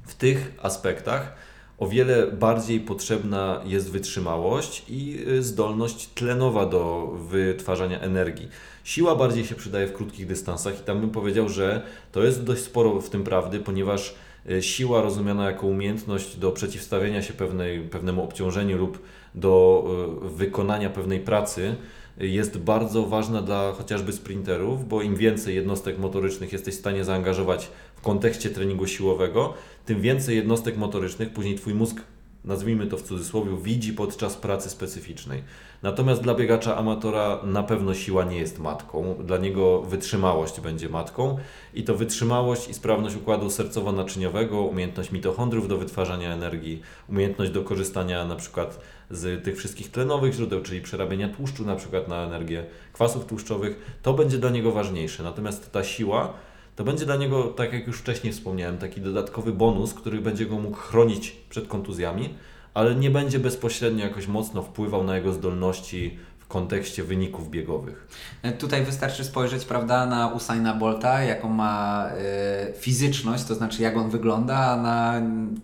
[0.06, 1.34] W tych aspektach
[1.78, 8.48] o wiele bardziej potrzebna jest wytrzymałość i y, zdolność tlenowa do wytwarzania energii.
[8.84, 11.82] Siła bardziej się przydaje w krótkich dystansach i tam bym powiedział, że
[12.12, 14.14] to jest dość sporo w tym prawdy, ponieważ
[14.50, 19.02] y, siła rozumiana jako umiejętność do przeciwstawienia się pewnej, pewnemu obciążeniu lub
[19.34, 19.84] do
[20.24, 21.76] y, wykonania pewnej pracy
[22.20, 27.70] jest bardzo ważna dla chociażby sprinterów, bo im więcej jednostek motorycznych jesteś w stanie zaangażować
[27.96, 29.54] w kontekście treningu siłowego,
[29.86, 31.96] tym więcej jednostek motorycznych później Twój mózg,
[32.48, 35.42] nazwijmy to w cudzysłowie, widzi podczas pracy specyficznej.
[35.82, 41.38] Natomiast dla biegacza amatora na pewno siła nie jest matką, dla niego wytrzymałość będzie matką
[41.74, 48.24] i to wytrzymałość i sprawność układu sercowo-naczyniowego, umiejętność mitochondriów do wytwarzania energii, umiejętność do korzystania
[48.24, 48.80] na przykład
[49.10, 54.14] z tych wszystkich tlenowych źródeł, czyli przerabiania tłuszczu na przykład na energię kwasów tłuszczowych, to
[54.14, 55.22] będzie dla niego ważniejsze.
[55.22, 56.32] Natomiast ta siła
[56.78, 60.58] to będzie dla niego, tak jak już wcześniej wspomniałem, taki dodatkowy bonus, który będzie go
[60.58, 62.34] mógł chronić przed kontuzjami,
[62.74, 66.18] ale nie będzie bezpośrednio jakoś mocno wpływał na jego zdolności
[66.48, 68.08] kontekście wyników biegowych.
[68.42, 73.96] E, Tutaj wystarczy spojrzeć, prawda, na Usaina Bolta, jaką ma e, fizyczność, to znaczy jak
[73.96, 75.60] on wygląda, na mm,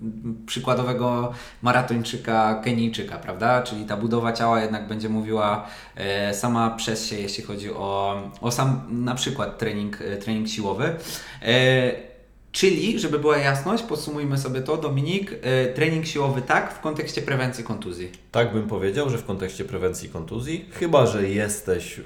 [0.46, 1.32] przykładowego
[1.62, 3.62] maratończyka Kenijczyka, prawda?
[3.62, 5.66] Czyli ta budowa ciała jednak będzie mówiła
[5.96, 10.96] e, sama przez się, jeśli chodzi o, o sam na przykład trening, trening siłowy.
[11.42, 12.14] E,
[12.52, 15.30] Czyli, żeby była jasność, podsumujmy sobie to, Dominik,
[15.74, 18.23] trening siłowy tak w kontekście prewencji kontuzji.
[18.34, 22.02] Tak bym powiedział, że w kontekście prewencji kontuzji, chyba że jesteś y,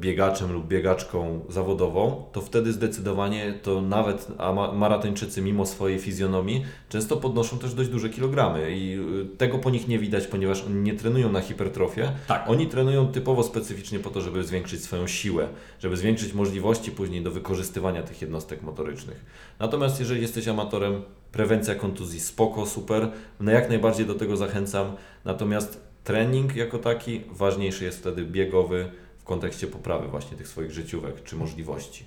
[0.00, 4.28] biegaczem lub biegaczką zawodową, to wtedy zdecydowanie to nawet
[4.74, 8.98] maratończycy mimo swojej fizjonomii często podnoszą też dość duże kilogramy i
[9.34, 12.12] y, tego po nich nie widać, ponieważ oni nie trenują na hipertrofię.
[12.26, 12.44] Tak.
[12.48, 15.48] Oni trenują typowo specyficznie po to, żeby zwiększyć swoją siłę,
[15.80, 19.24] żeby zwiększyć możliwości później do wykorzystywania tych jednostek motorycznych.
[19.58, 21.02] Natomiast jeżeli jesteś amatorem,
[21.32, 23.10] prewencja kontuzji spoko, super,
[23.40, 29.24] no jak najbardziej do tego zachęcam, natomiast trening jako taki ważniejszy jest wtedy biegowy w
[29.24, 32.04] kontekście poprawy właśnie tych swoich życiówek czy możliwości.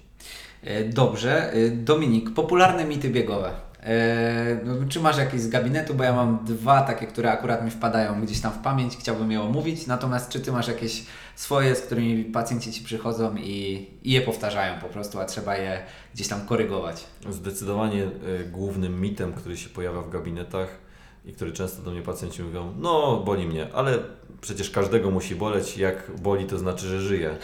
[0.63, 1.53] E, Dobrze.
[1.53, 3.51] E, Dominik, popularne mity biegowe.
[3.85, 5.93] E, no, Czy masz jakieś z gabinetu?
[5.93, 9.41] Bo ja mam dwa takie, które akurat mi wpadają gdzieś tam w pamięć, chciałbym je
[9.41, 9.87] omówić.
[9.87, 11.03] Natomiast czy Ty masz jakieś
[11.35, 15.79] swoje, z którymi pacjenci Ci przychodzą i, i je powtarzają po prostu, a trzeba je
[16.13, 17.05] gdzieś tam korygować?
[17.29, 18.09] Zdecydowanie e,
[18.51, 20.85] głównym mitem, który się pojawia w gabinetach
[21.25, 23.99] i który często do mnie pacjenci mówią, no boli mnie, ale
[24.41, 27.37] przecież każdego musi boleć, jak boli to znaczy, że żyje.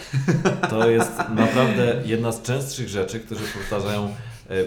[0.70, 4.16] To jest naprawdę jedna z częstszych rzeczy, które powtarzają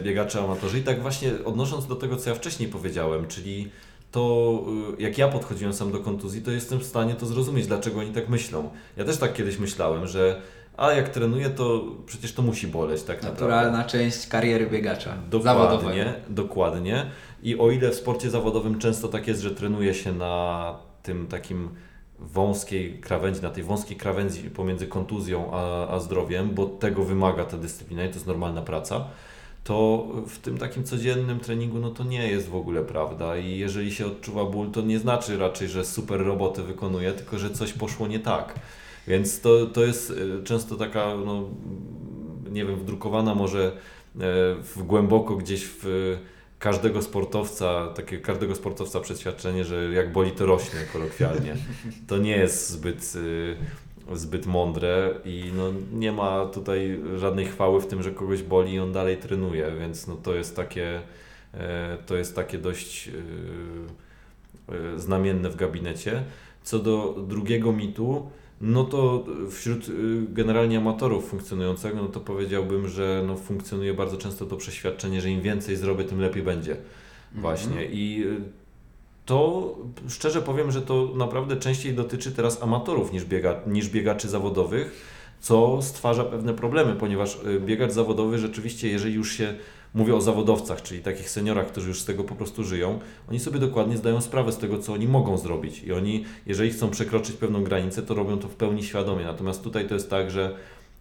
[0.03, 3.71] biegacze amatorzy i tak właśnie odnosząc do tego, co ja wcześniej powiedziałem, czyli
[4.11, 4.63] to
[4.99, 8.13] y, jak ja podchodziłem sam do kontuzji, to jestem w stanie to zrozumieć, dlaczego oni
[8.13, 8.71] tak myślą.
[8.97, 10.41] Ja też tak kiedyś myślałem, że
[10.77, 13.41] a jak trenuję, to przecież to musi boleć tak naprawdę.
[13.41, 15.77] Naturalna część kariery biegacza zawodowego.
[15.77, 17.07] Dokładnie, dokładnie.
[17.43, 21.69] I o ile w sporcie zawodowym często tak jest, że trenuje się na tym takim
[22.19, 27.57] wąskiej krawędzi, na tej wąskiej krawędzi pomiędzy kontuzją a, a zdrowiem, bo tego wymaga ta
[27.57, 29.05] dyscyplina i to jest normalna praca,
[29.65, 33.95] to w tym takim codziennym treningu no to nie jest w ogóle prawda i jeżeli
[33.95, 38.07] się odczuwa ból, to nie znaczy raczej, że super roboty wykonuje, tylko że coś poszło
[38.07, 38.55] nie tak.
[39.09, 41.49] Więc to, to jest y, często taka, no,
[42.51, 43.73] nie wiem, wdrukowana może e,
[44.63, 46.19] w głęboko gdzieś w
[46.59, 51.57] każdego sportowca, takie każdego sportowca przeświadczenie, że jak boli to rośnie kolokwialnie.
[52.07, 53.13] To nie jest zbyt,
[54.13, 58.79] zbyt mądre i no, nie ma tutaj żadnej chwały w tym, że kogoś boli i
[58.79, 61.01] on dalej trenuje, więc no, to jest takie
[61.55, 63.13] e, to jest takie dość y,
[64.75, 66.23] y, znamienne w gabinecie.
[66.63, 68.31] Co do drugiego mitu,
[68.61, 69.87] no to wśród
[70.29, 75.41] generalnie amatorów funkcjonującego, no to powiedziałbym, że no funkcjonuje bardzo często to przeświadczenie, że im
[75.41, 76.77] więcej zrobię, tym lepiej będzie.
[77.35, 77.85] Właśnie.
[77.85, 78.64] I y,
[79.27, 79.69] to
[80.09, 85.83] szczerze powiem, że to naprawdę częściej dotyczy teraz amatorów niż, biega, niż biegaczy zawodowych, co
[85.83, 89.55] stwarza pewne problemy, ponieważ y, biegacz zawodowy rzeczywiście, jeżeli już się
[89.95, 92.99] mówię o zawodowcach, czyli takich seniorach, którzy już z tego po prostu żyją,
[93.31, 95.83] oni sobie dokładnie zdają sprawę z tego, co oni mogą zrobić.
[95.83, 99.25] I oni, jeżeli chcą przekroczyć pewną granicę, to robią to w pełni świadomie.
[99.25, 100.57] Natomiast tutaj to jest tak, że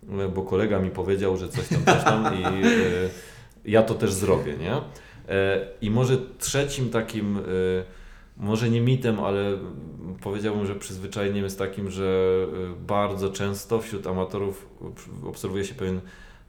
[0.10, 2.70] e, bo kolega mi powiedział, że coś tam, coś tam i e,
[3.66, 4.74] ja to też zrobię, nie?
[5.30, 7.42] E, I może trzecim takim, e,
[8.44, 9.58] może nie mitem, ale
[10.22, 12.36] powiedziałbym, że przyzwyczajeniem jest takim, że
[12.72, 14.68] e, bardzo często wśród amatorów
[15.26, 16.02] obserwuje się pewien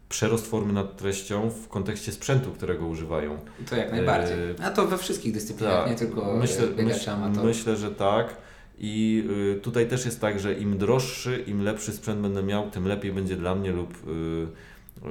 [0.08, 3.38] przerost formy nad treścią w kontekście sprzętu, którego używają.
[3.70, 4.36] To jak najbardziej.
[4.60, 7.44] E, A to we wszystkich dyscyplinach, Tak, nie tylko myślę, biegacze myśl, amatorów.
[7.44, 8.36] myślę, że tak.
[8.78, 9.24] I
[9.56, 13.12] y, tutaj też jest tak, że im droższy, im lepszy sprzęt będę miał, tym lepiej
[13.12, 15.06] będzie dla mnie lub y, y,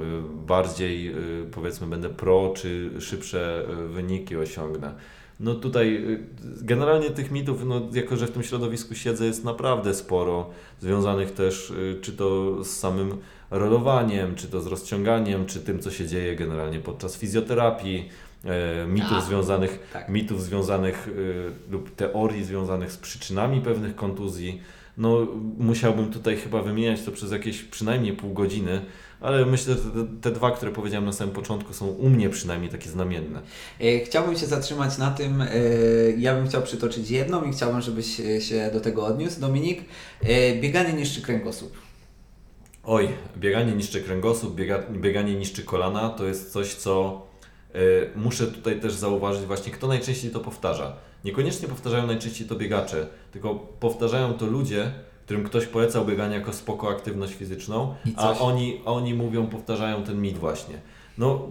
[0.48, 1.10] bardziej
[1.42, 4.94] y, powiedzmy będę pro, czy szybsze y, wyniki osiągnę.
[5.44, 6.24] No tutaj y,
[6.62, 11.70] generalnie tych mitów, no jako że w tym środowisku siedzę, jest naprawdę sporo, związanych też
[11.70, 13.18] y, czy to z samym
[13.52, 18.10] rolowaniem, czy to z rozciąganiem, czy tym, co się dzieje generalnie podczas fizjoterapii,
[18.88, 20.10] mitów A, związanych tak.
[20.10, 24.62] mitów związanych y, lub teorii związanych z przyczynami pewnych kontuzji.
[24.98, 25.28] No,
[25.58, 28.82] musiałbym tutaj chyba wymieniać to przez jakieś przynajmniej pół godziny,
[29.22, 29.82] ale myślę, że
[30.22, 33.42] te, dwa, które powiedziałem na samym początku, są u mnie przynajmniej takie znamienne.
[33.82, 35.48] E, Chciałbym się zatrzymać na tym, e,
[36.18, 39.40] ja bym chciał przytoczyć jedną i chciałbym, żebyś e, się do tego odniósł.
[39.40, 39.82] Dominik,
[40.24, 41.74] e, bieganie niszczy kręgosłup.
[42.84, 47.22] Oj, bieganie niszczy kręgosłup, biega, bieganie niszczy kolana, to jest coś, co
[48.16, 50.96] muszę tutaj też zauważyć właśnie, kto najczęściej to powtarza.
[51.26, 54.92] Niekoniecznie powtarzają najczęściej to biegacze, tylko powtarzają to ludzie,
[55.26, 60.38] którym ktoś polecał bieganie jako spoko aktywność fizyczną, a oni, oni mówią, powtarzają ten mit
[60.38, 60.76] właśnie.
[61.18, 61.48] No,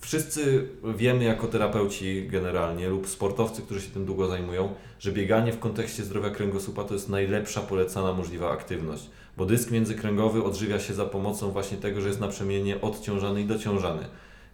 [0.00, 5.58] wszyscy wiemy jako terapeuci generalnie lub sportowcy, którzy się tym długo zajmują, że bieganie w
[5.58, 11.04] kontekście zdrowia kręgosłupa to jest najlepsza polecana możliwa aktywność, bo dysk międzykręgowy odżywia się za
[11.04, 14.02] pomocą właśnie tego, że jest naprzemiennie odciążany i dociążany.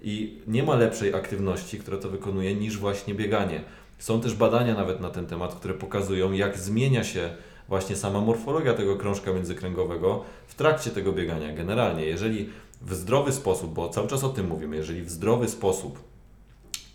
[0.02, 3.60] I nie ma lepszej aktywności, która to wykonuje, niż właśnie bieganie.
[3.98, 7.30] Są też badania nawet na ten temat, które pokazują, jak zmienia się
[7.68, 11.54] właśnie sama morfologia tego krążka międzykręgowego w trakcie tego biegania.
[11.54, 12.48] Generalnie, jeżeli
[12.82, 15.98] w zdrowy sposób, bo cały czas o tym mówimy, jeżeli w zdrowy sposób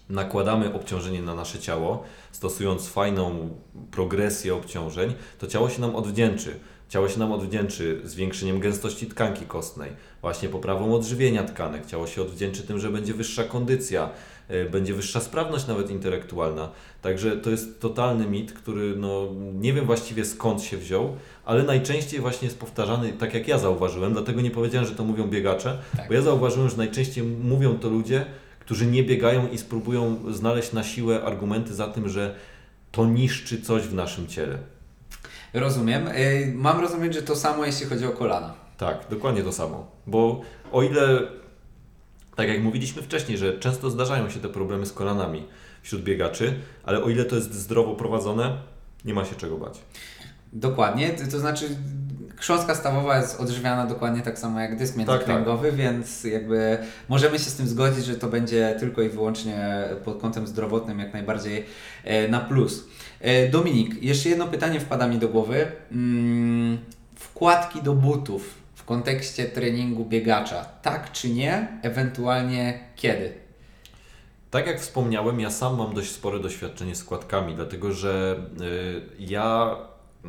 [0.10, 3.50] nakładamy obciążenie na nasze ciało, stosując fajną
[3.92, 6.60] progresję obciążeń, to ciało się nam odwdzięczy.
[6.90, 11.86] Ciało się nam odwdzięczy zwiększeniem gęstości tkanki kostnej, właśnie poprawą odżywienia tkanek.
[11.86, 14.10] Ciało się odwdzięczy tym, że będzie wyższa kondycja,
[14.52, 16.72] y, będzie wyższa sprawność nawet intelektualna.
[17.02, 21.16] Także to jest totalny mit, który no, nie wiem właściwie skąd się wziął,
[21.46, 25.28] ale najczęściej właśnie jest powtarzany, tak jak ja zauważyłem, dlatego nie powiedziałem, że to mówią
[25.28, 26.08] biegacze, Tak.
[26.08, 28.26] bo ja zauważyłem, że najczęściej mówią to ludzie,
[28.60, 32.36] którzy nie biegają i spróbują znaleźć na siłę argumenty za tym, że
[32.92, 34.58] to niszczy coś w naszym ciele.
[35.54, 36.08] Rozumiem.
[36.08, 38.54] Y, Mam rozumieć, że to samo jeśli chodzi o kolana.
[38.78, 39.92] Tak, dokładnie to samo.
[40.08, 40.42] Bo
[40.72, 41.20] o ile,
[42.36, 45.48] tak jak mówiliśmy wcześniej, że często zdarzają się te problemy z kolanami
[45.82, 48.58] wśród biegaczy, ale o ile to jest zdrowo prowadzone,
[49.06, 49.80] nie ma się czego bać.
[50.54, 51.70] Dokładnie, to znaczy
[52.38, 56.78] chrząstka stawowa jest odżywiana dokładnie tak samo jak dysk międzykręgowy, więc jakby
[57.10, 61.14] możemy się z tym zgodzić, że to będzie tylko i wyłącznie pod kątem zdrowotnym jak
[61.14, 61.66] najbardziej
[62.04, 62.88] e, na plus.
[63.22, 65.72] E, Dominik, jeszcze jedno pytanie wpada mi do głowy.
[65.92, 66.78] Mm,
[67.16, 71.68] Wkładki do butów w kontekście treningu biegacza, tak czy nie?
[71.82, 73.34] Ewentualnie kiedy?
[74.52, 79.76] Tak jak wspomniałem, ja sam mam dość spore doświadczenie z składkami, dlatego że y, ja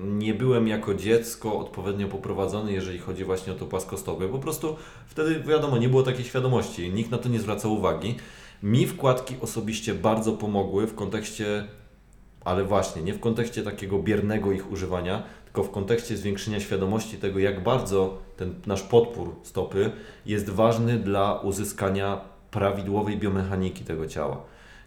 [0.04, 4.28] nie byłem jako dziecko odpowiednio poprowadzony, jeżeli chodzi właśnie o to płaskostopie.
[4.28, 4.76] Po prostu
[5.06, 8.16] wtedy, wiadomo, nie było takiej świadomości, nikt na to nie zwracał uwagi.
[8.62, 11.68] Mi wkładki osobiście bardzo pomogły w kontekście,
[12.44, 17.38] ale właśnie nie w kontekście takiego biernego ich używania, tylko w kontekście zwiększenia świadomości tego,
[17.38, 19.90] jak bardzo ten nasz podpór stopy
[20.26, 22.20] jest ważny dla uzyskania
[22.50, 24.42] prawidłowej biomechaniki tego ciała.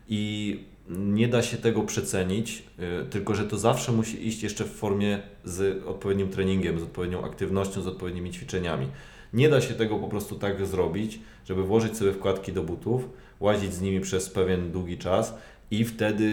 [0.07, 2.63] I nie da się tego przecenić,
[3.03, 7.25] y, tylko że to zawsze musi iść jeszcze w formie z odpowiednim treningiem, z odpowiednią
[7.25, 8.87] aktywnością, z odpowiednimi ćwiczeniami.
[9.33, 13.73] Nie da się tego po prostu tak zrobić, żeby włożyć sobie wkładki do butów, łazić
[13.73, 15.33] z nimi przez pewien długi czas
[15.71, 16.23] i wtedy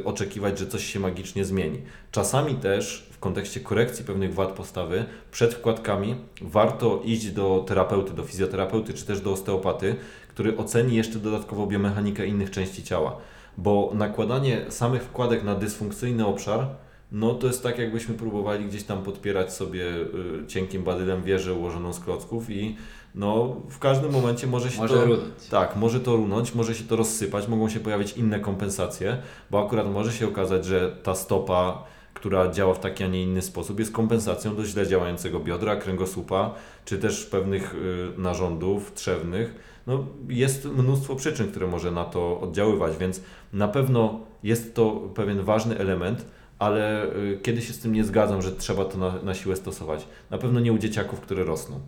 [0.00, 1.78] y, oczekiwać, że coś się magicznie zmieni.
[2.10, 8.24] Czasami też w kontekście korekcji pewnych wad postawy, przed wkładkami warto iść do terapeuty, do
[8.24, 9.96] fizjoterapeuty czy też do osteopaty,
[10.28, 13.16] który oceni jeszcze dodatkowo biomechanikę innych części ciała.
[13.58, 16.66] Bo nakładanie samych wkładek na dysfunkcyjny obszar,
[17.12, 19.84] no to jest tak, jakbyśmy próbowali gdzieś tam podpierać sobie
[20.42, 22.76] y, cienkim badylem wieżę ułożoną z klocków i
[23.14, 25.04] no w każdym momencie może się Może to...
[25.04, 25.46] runąć.
[25.50, 29.18] Tak, może to runąć, może się to rozsypać, mogą się pojawić inne kompensacje,
[29.50, 31.84] bo akurat może się okazać, że ta stopa,
[32.14, 36.54] która działa w taki, a nie inny sposób, jest kompensacją do źle działającego biodra, kręgosłupa,
[36.84, 39.54] czy też pewnych y, narządów trzewnych.
[39.86, 45.42] No, jest mnóstwo przyczyn, które może na to oddziaływać, więc na pewno jest to pewien
[45.42, 46.26] ważny element,
[46.58, 50.06] ale y, kiedy się z tym nie zgadzam, że trzeba to na, na siłę stosować.
[50.30, 51.80] Na pewno nie u dzieciaków, które rosną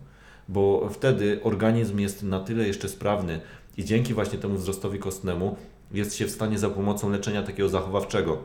[0.49, 3.39] bo wtedy organizm jest na tyle jeszcze sprawny
[3.77, 5.57] i dzięki właśnie temu wzrostowi kostnemu
[5.91, 8.37] jest się w stanie za pomocą leczenia takiego zachowawczego,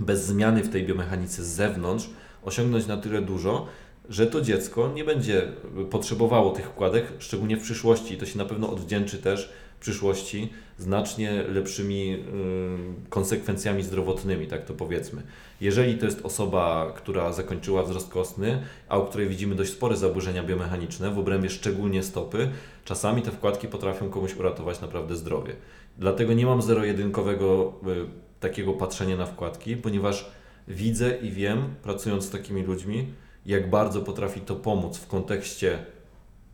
[0.00, 2.10] bez zmiany w tej biomechanice z zewnątrz,
[2.42, 3.66] osiągnąć na tyle dużo,
[4.08, 5.48] że to dziecko nie będzie
[5.90, 8.14] potrzebowało tych wkładek, szczególnie w przyszłości.
[8.14, 14.64] I to się na pewno odwdzięczy też w przyszłości znacznie lepszymi y, konsekwencjami zdrowotnymi, tak
[14.64, 15.22] to powiedzmy.
[15.60, 20.42] Jeżeli to jest osoba, która zakończyła wzrost kostny, a u której widzimy dość spore zaburzenia
[20.42, 22.48] biomechaniczne, w obrębie szczególnie stopy,
[22.84, 25.56] czasami te wkładki potrafią komuś uratować naprawdę zdrowie.
[25.98, 30.30] Dlatego nie mam zero-jedynkowego y, takiego patrzenia na wkładki, ponieważ
[30.68, 33.06] widzę i wiem, pracując z takimi ludźmi,
[33.46, 35.78] jak bardzo potrafi to pomóc w kontekście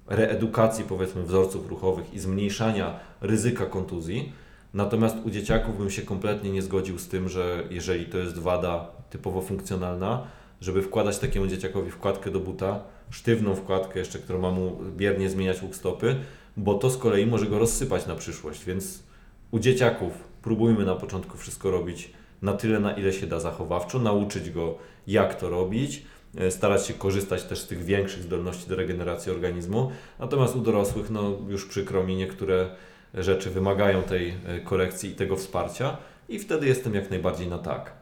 [0.07, 4.33] reedukacji, powiedzmy, wzorców ruchowych i zmniejszania ryzyka kontuzji.
[4.75, 8.87] Natomiast u dzieciaków bym się kompletnie nie zgodził z tym, że jeżeli to jest wada
[9.11, 10.27] typowo funkcjonalna,
[10.61, 12.81] żeby wkładać takiemu dzieciakowi wkładkę do buta,
[13.11, 16.17] sztywną wkładkę jeszcze, którą ma mu biernie zmieniać łuk stopy,
[16.57, 18.65] bo to z kolei może go rozsypać na przyszłość.
[18.65, 19.03] Więc
[19.51, 20.13] u dzieciaków
[20.43, 22.11] próbujmy na początku wszystko robić
[22.43, 26.03] na tyle, na ile się da zachowawczo, nauczyć go, jak to robić,
[26.37, 29.93] e, starać się korzystać też z tych większych zdolności do regeneracji organizmu.
[30.19, 32.69] Natomiast u dorosłych, no już przykro mi, niektóre
[33.15, 35.97] rzeczy wymagają tej e, korekcji i tego wsparcia
[36.29, 37.93] i wtedy jestem jak najbardziej na tak.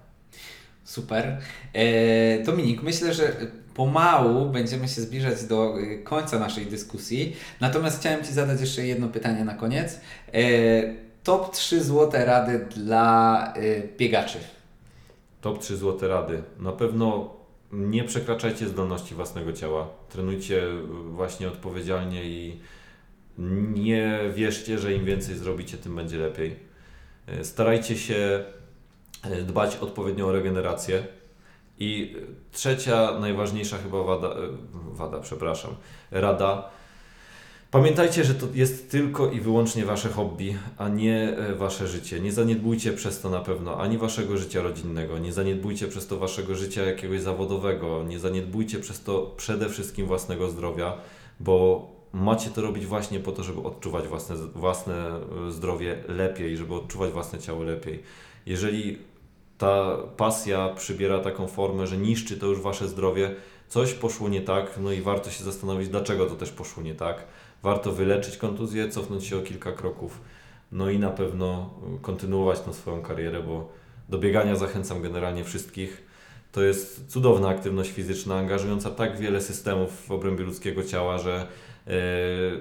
[0.85, 1.39] Super.
[1.73, 3.37] E, Dominik, myślę, że
[3.75, 5.75] pomału będziemy się zbliżać do
[6.05, 7.37] końca naszej dyskusji.
[7.61, 10.01] Natomiast chciałem Ci zadać jeszcze jedno pytanie na koniec.
[11.23, 14.39] Top 3 złote rady dla e, biegaczy.
[15.41, 16.43] Top 3 złote rady.
[16.59, 17.35] Na pewno
[17.73, 19.89] nie przekraczajcie zdolności własnego ciała.
[20.09, 20.63] Trenujcie
[21.11, 22.61] właśnie odpowiedzialnie i
[23.75, 26.57] nie wierzcie, że im więcej zrobicie, tym będzie lepiej.
[27.27, 28.45] E, Starajcie się
[29.23, 31.05] e, dbać odpowiednio o regenerację.
[31.79, 32.17] I
[32.53, 34.35] trzecia, najważniejsza chyba wada,
[34.73, 35.75] wada, przepraszam,
[36.11, 36.71] rada.
[37.71, 42.21] Pamiętajcie, że to jest tylko i wyłącznie wasze hobby, a nie e, wasze życie.
[42.21, 46.55] Nie zaniedbujcie przez to na pewno ani waszego życia rodzinnego, nie zaniedbujcie przez to waszego
[46.55, 50.97] życia jakiegoś zawodowego, nie zaniedbujcie przez to przede wszystkim własnego zdrowia,
[51.41, 54.95] bo macie to robić właśnie po to, żeby odczuwać własne, własne
[55.49, 58.03] e, zdrowie lepiej, żeby odczuwać własne ciało lepiej.
[58.47, 58.99] Jeżeli
[59.59, 63.35] ta pasja przybiera taką formę, że niszczy to już wasze zdrowie,
[63.69, 67.25] coś poszło nie tak, no i warto się zastanowić, dlaczego to też poszło nie tak.
[67.63, 70.21] Warto wyleczyć kontuzję, cofnąć się o kilka kroków,
[70.73, 73.73] no i na pewno y, kontynuować tą swoją karierę, bo
[74.09, 76.11] do biegania zachęcam generalnie wszystkich.
[76.53, 81.47] To jest cudowna aktywność fizyczna, angażująca tak wiele systemów w obrębie ludzkiego ciała, że
[81.87, 81.93] e,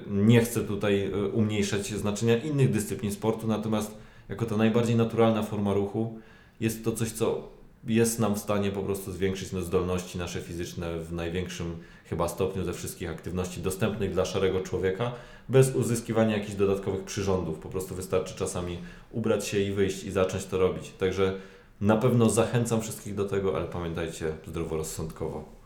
[0.07, 3.97] nie chcę tutaj e, umniejszać znaczenia innych dyscyplin sportu, natomiast
[4.29, 6.19] jako ta najbardziej naturalna forma ruchu
[6.59, 7.49] jest to coś, co
[7.87, 12.65] jest nam w stanie po prostu zwiększyć no, zdolności nasze fizyczne w największym chyba stopniu
[12.65, 15.11] ze wszystkich aktywności dostępnych dla szarego człowieka,
[15.49, 17.59] bez uzyskiwania jakichś dodatkowych przyrządów.
[17.59, 18.77] Po prostu wystarczy czasami
[19.11, 20.89] ubrać się i wyjść i zacząć to robić.
[20.89, 21.33] Także
[21.81, 25.59] na pewno zachęcam wszystkich do tego, ale pamiętajcie zdroworozsądkowo.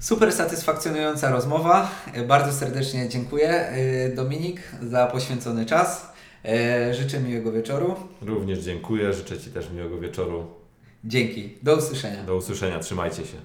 [0.00, 1.90] Super satysfakcjonująca rozmowa.
[2.28, 6.12] Bardzo serdecznie dziękuję e, Dominik za poświęcony czas.
[6.44, 7.94] E, Życzę miłego wieczoru.
[8.22, 10.59] Również dziękuję, życzę Ci też miłego wieczoru.
[11.04, 11.50] Dzięki.
[11.62, 12.24] Do usłyszenia.
[12.24, 13.36] Do usłyszenia, trzymajcie się.